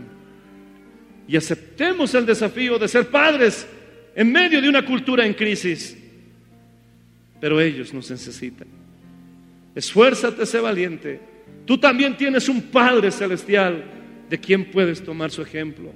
[1.27, 3.67] y aceptemos el desafío de ser padres
[4.15, 5.97] en medio de una cultura en crisis.
[7.41, 8.67] Pero ellos nos necesitan.
[9.75, 11.19] Esfuérzate, sé valiente.
[11.65, 13.83] Tú también tienes un Padre celestial
[14.29, 15.91] de quien puedes tomar su ejemplo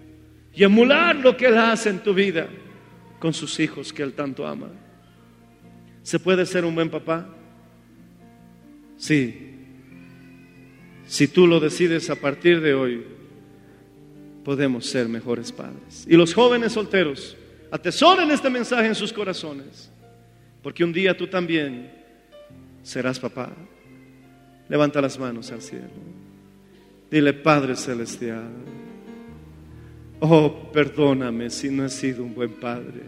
[0.53, 2.47] y emular lo que Él hace en tu vida
[3.19, 4.69] con sus hijos que Él tanto ama.
[6.03, 7.27] ¿Se puede ser un buen papá?
[8.97, 9.51] Sí.
[11.05, 13.03] Si tú lo decides a partir de hoy,
[14.43, 16.05] podemos ser mejores padres.
[16.07, 17.37] Y los jóvenes solteros,
[17.71, 19.91] atesoren este mensaje en sus corazones,
[20.61, 21.91] porque un día tú también
[22.83, 23.51] serás papá.
[24.69, 25.89] Levanta las manos al cielo.
[27.09, 28.49] Dile, Padre Celestial,
[30.19, 33.01] oh, perdóname si no he sido un buen padre.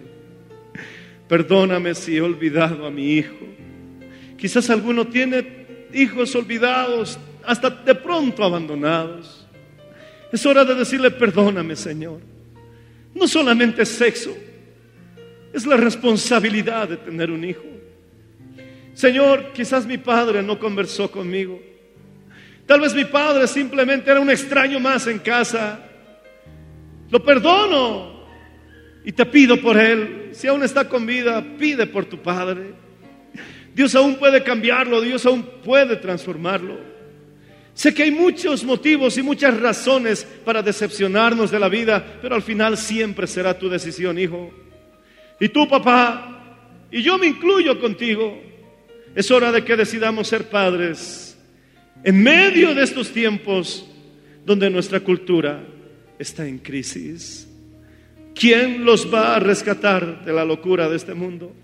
[1.27, 3.35] Perdóname si he olvidado a mi hijo.
[4.37, 9.47] Quizás alguno tiene hijos olvidados, hasta de pronto abandonados.
[10.31, 12.19] Es hora de decirle, perdóname Señor.
[13.13, 14.35] No solamente sexo,
[15.53, 17.63] es la responsabilidad de tener un hijo.
[18.95, 21.61] Señor, quizás mi padre no conversó conmigo.
[22.65, 25.79] Tal vez mi padre simplemente era un extraño más en casa.
[27.11, 28.25] Lo perdono
[29.03, 30.29] y te pido por él.
[30.31, 32.73] Si aún está con vida, pide por tu padre.
[33.73, 36.79] Dios aún puede cambiarlo, Dios aún puede transformarlo.
[37.73, 42.41] Sé que hay muchos motivos y muchas razones para decepcionarnos de la vida, pero al
[42.41, 44.49] final siempre será tu decisión, hijo.
[45.41, 48.41] Y tú, papá, y yo me incluyo contigo,
[49.15, 51.37] es hora de que decidamos ser padres
[52.03, 53.85] en medio de estos tiempos
[54.45, 55.63] donde nuestra cultura
[56.19, 57.47] está en crisis.
[58.35, 61.55] ¿Quién los va a rescatar de la locura de este mundo?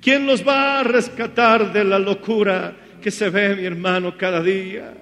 [0.00, 4.94] ¿Quién los va a rescatar de la locura que se ve, mi hermano, cada día?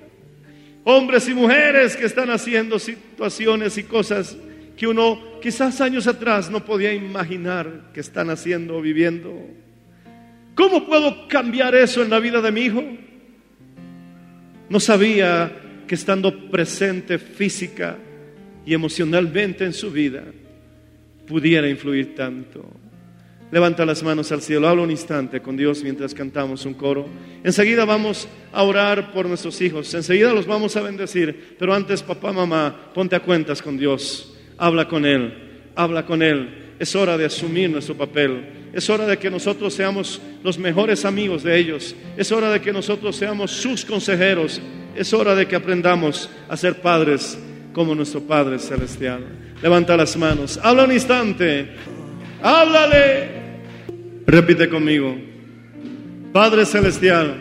[0.84, 4.36] Hombres y mujeres que están haciendo situaciones y cosas
[4.76, 9.32] que uno quizás años atrás no podía imaginar que están haciendo o viviendo.
[10.60, 12.84] ¿Cómo puedo cambiar eso en la vida de mi hijo?
[14.68, 15.50] No sabía
[15.88, 17.96] que estando presente física
[18.66, 20.22] y emocionalmente en su vida
[21.26, 22.68] pudiera influir tanto.
[23.50, 27.08] Levanta las manos al cielo, habla un instante con Dios mientras cantamos un coro.
[27.42, 32.34] Enseguida vamos a orar por nuestros hijos, enseguida los vamos a bendecir, pero antes papá,
[32.34, 35.32] mamá, ponte a cuentas con Dios, habla con Él,
[35.74, 36.74] habla con Él.
[36.78, 41.42] Es hora de asumir nuestro papel, es hora de que nosotros seamos los mejores amigos
[41.42, 44.60] de ellos, es hora de que nosotros seamos sus consejeros,
[44.94, 47.38] es hora de que aprendamos a ser padres
[47.72, 49.24] como nuestro Padre Celestial.
[49.62, 51.68] Levanta las manos, habla un instante,
[52.42, 53.40] háblale.
[54.26, 55.16] Repite conmigo.
[56.32, 57.34] Padre Celestial,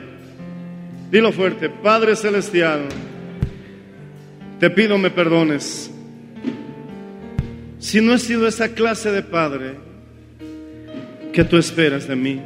[1.11, 2.87] dilo fuerte, Padre Celestial,
[4.59, 5.91] te pido me perdones.
[7.77, 9.88] Si no he sido esa clase de padre
[11.31, 12.41] que tú esperas de mí,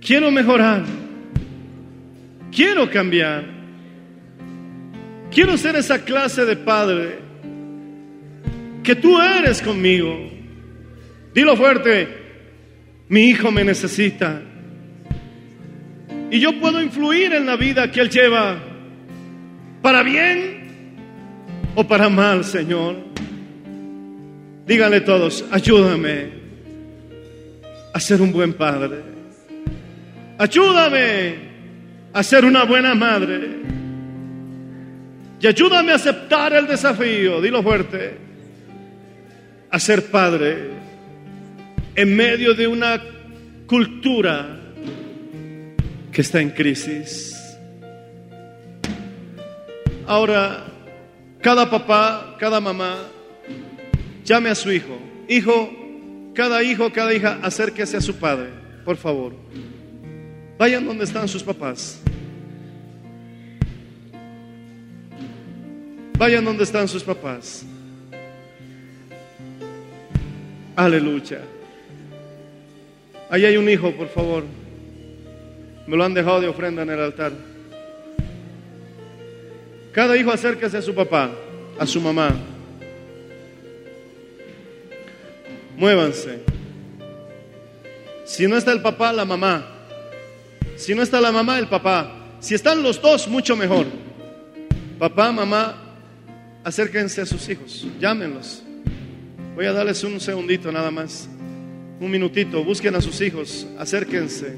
[0.00, 0.84] quiero mejorar,
[2.52, 3.44] quiero cambiar,
[5.30, 7.18] quiero ser esa clase de padre
[8.82, 10.30] que tú eres conmigo.
[11.34, 12.08] Dilo fuerte,
[13.08, 14.40] mi hijo me necesita.
[16.30, 18.58] Y yo puedo influir en la vida que Él lleva,
[19.82, 20.56] para bien
[21.74, 22.96] o para mal, Señor.
[24.66, 26.35] Díganle todos, ayúdame
[27.96, 29.00] a ser un buen padre.
[30.36, 31.34] Ayúdame
[32.12, 33.56] a ser una buena madre.
[35.40, 38.18] Y ayúdame a aceptar el desafío, dilo fuerte,
[39.70, 40.72] a ser padre
[41.94, 43.00] en medio de una
[43.66, 44.60] cultura
[46.12, 47.34] que está en crisis.
[50.06, 50.66] Ahora,
[51.40, 53.08] cada papá, cada mamá,
[54.22, 54.98] llame a su hijo.
[55.30, 55.85] Hijo,
[56.36, 58.50] cada hijo, cada hija, acérquese a su padre,
[58.84, 59.32] por favor.
[60.58, 62.00] Vayan donde están sus papás.
[66.18, 67.64] Vayan donde están sus papás.
[70.76, 71.40] Aleluya.
[73.30, 74.44] Ahí hay un hijo, por favor.
[75.86, 77.32] Me lo han dejado de ofrenda en el altar.
[79.92, 81.30] Cada hijo acérquese a su papá,
[81.78, 82.30] a su mamá.
[85.76, 86.40] Muévanse.
[88.24, 89.66] Si no está el papá, la mamá.
[90.76, 92.38] Si no está la mamá, el papá.
[92.40, 93.86] Si están los dos, mucho mejor.
[94.98, 95.96] Papá, mamá,
[96.64, 97.86] acérquense a sus hijos.
[98.00, 98.62] Llámenlos.
[99.54, 101.28] Voy a darles un segundito nada más
[102.00, 104.54] un minutito, busquen a sus hijos, acérquense.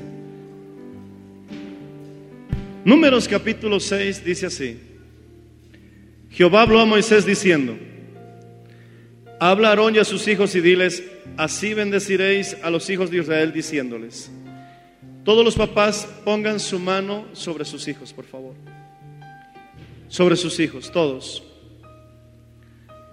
[2.85, 4.81] Números capítulo 6 dice así.
[6.31, 7.77] Jehová habló a Moisés diciendo,
[9.41, 11.03] habla Aarón y a sus hijos y diles,
[11.37, 14.31] así bendeciréis a los hijos de Israel diciéndoles,
[15.25, 18.55] todos los papás pongan su mano sobre sus hijos, por favor.
[20.09, 21.43] Sobre sus hijos, todos.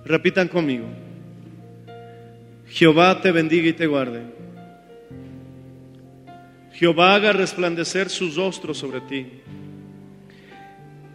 [0.05, 0.85] Repitan conmigo.
[2.67, 4.23] Jehová te bendiga y te guarde.
[6.73, 9.27] Jehová haga resplandecer sus rostros sobre ti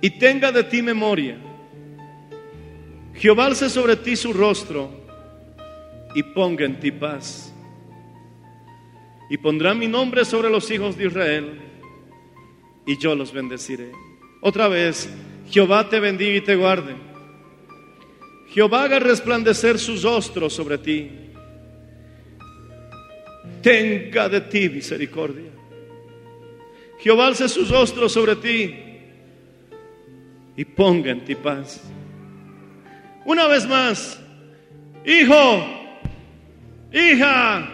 [0.01, 1.37] y tenga de ti memoria.
[3.15, 5.00] Jehová alce sobre ti su rostro
[6.15, 7.55] y ponga en ti paz.
[9.29, 11.61] Y pondrá mi nombre sobre los hijos de Israel
[12.87, 13.93] y yo los bendeciré.
[14.41, 15.09] Otra vez,
[15.49, 16.97] Jehová te bendiga y te guarde.
[18.49, 21.11] Jehová haga resplandecer sus rostros sobre ti.
[23.63, 25.51] Tenga de ti misericordia.
[26.99, 28.75] Jehová alce sus rostros sobre ti
[30.57, 31.83] y ponga en ti paz.
[33.25, 34.21] Una vez más,
[35.05, 35.80] hijo,
[36.93, 37.69] hija,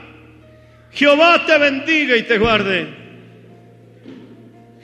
[0.92, 2.86] Jehová te bendiga y te guarde.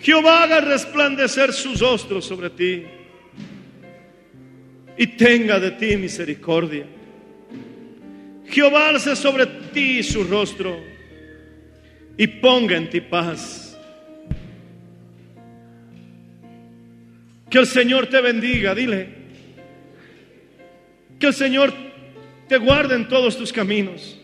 [0.01, 2.85] Jehová haga resplandecer sus rostros sobre ti
[4.97, 6.87] y tenga de ti misericordia.
[8.49, 10.79] Jehová alce sobre ti su rostro
[12.17, 13.79] y ponga en ti paz.
[17.49, 19.09] Que el Señor te bendiga, dile.
[21.19, 21.73] Que el Señor
[22.49, 24.22] te guarde en todos tus caminos.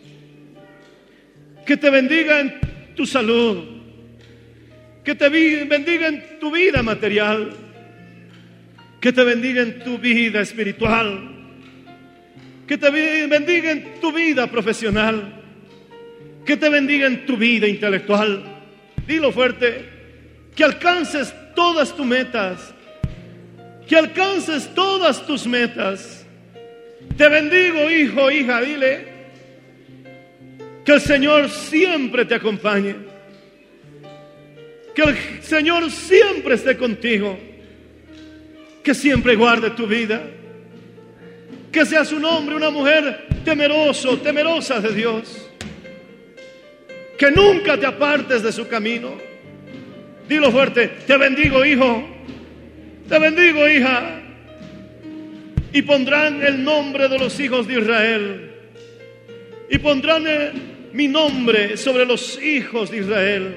[1.69, 2.59] Que te bendiga en
[2.95, 3.63] tu salud.
[5.03, 7.51] Que te bendiga en tu vida material.
[8.99, 11.29] Que te bendiga en tu vida espiritual.
[12.65, 15.43] Que te bendiga en tu vida profesional.
[16.43, 18.43] Que te bendiga en tu vida intelectual.
[19.05, 19.85] Dilo fuerte.
[20.55, 22.73] Que alcances todas tus metas
[23.87, 26.25] que alcances todas tus metas.
[27.17, 29.08] Te bendigo, hijo, hija, dile.
[30.89, 32.95] Que el Señor siempre te acompañe.
[34.95, 37.37] Que el Señor siempre esté contigo.
[38.81, 40.19] Que siempre guarde tu vida.
[41.71, 45.51] Que seas un hombre, una mujer temeroso, temerosa de Dios.
[47.19, 49.11] Que nunca te apartes de su camino.
[50.27, 52.03] Dilo fuerte, te bendigo, hijo.
[53.07, 54.21] Te bendigo, hija.
[55.71, 58.51] Y pondrán el nombre de los hijos de Israel.
[59.69, 60.51] Y pondrán eh,
[60.93, 63.55] mi nombre sobre los hijos de Israel.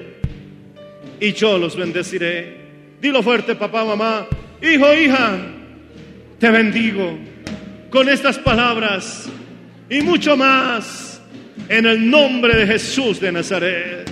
[1.19, 2.57] Y yo los bendeciré.
[3.01, 4.27] Dilo fuerte, papá, mamá.
[4.61, 5.37] Hijo, hija,
[6.39, 7.17] te bendigo
[7.89, 9.29] con estas palabras
[9.89, 11.21] y mucho más
[11.69, 14.09] en el nombre de Jesús de Nazaret.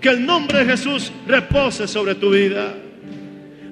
[0.00, 2.74] Que el nombre de Jesús repose sobre tu vida.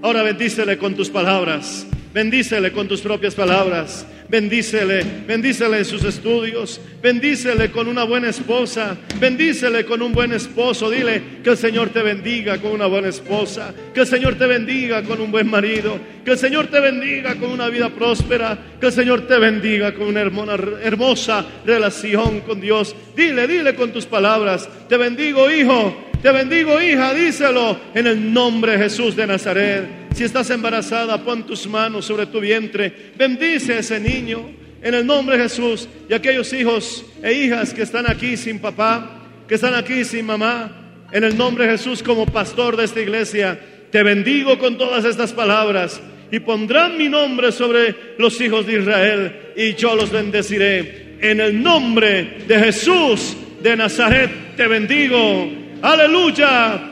[0.03, 1.87] Ahora bendícele con tus palabras.
[2.15, 4.07] Bendícele con tus propias palabras.
[4.33, 6.81] Bendícele, bendícele en sus estudios.
[7.03, 8.97] Bendícele con una buena esposa.
[9.21, 10.89] Bendícele con un buen esposo.
[10.89, 13.75] Dile que el Señor te bendiga con una buena esposa.
[13.93, 16.01] Que el Señor te bendiga con un buen marido.
[16.25, 18.57] Que el Señor te bendiga con una vida próspera.
[18.81, 22.97] Que el Señor te bendiga con una hermosa relación con Dios.
[23.15, 24.67] Dile, dile con tus palabras.
[24.89, 26.09] Te bendigo, hijo.
[26.23, 30.02] Te bendigo, hija, díselo en el nombre de Jesús de Nazaret.
[30.15, 33.13] Si estás embarazada, pon tus manos sobre tu vientre.
[33.17, 34.51] Bendice a ese niño
[34.83, 35.89] en el nombre de Jesús.
[36.09, 41.07] Y aquellos hijos e hijas que están aquí sin papá, que están aquí sin mamá,
[41.13, 43.59] en el nombre de Jesús como pastor de esta iglesia,
[43.91, 46.01] te bendigo con todas estas palabras.
[46.31, 51.17] Y pondrán mi nombre sobre los hijos de Israel y yo los bendeciré.
[51.21, 56.92] En el nombre de Jesús de Nazaret te bendigo Aleluya.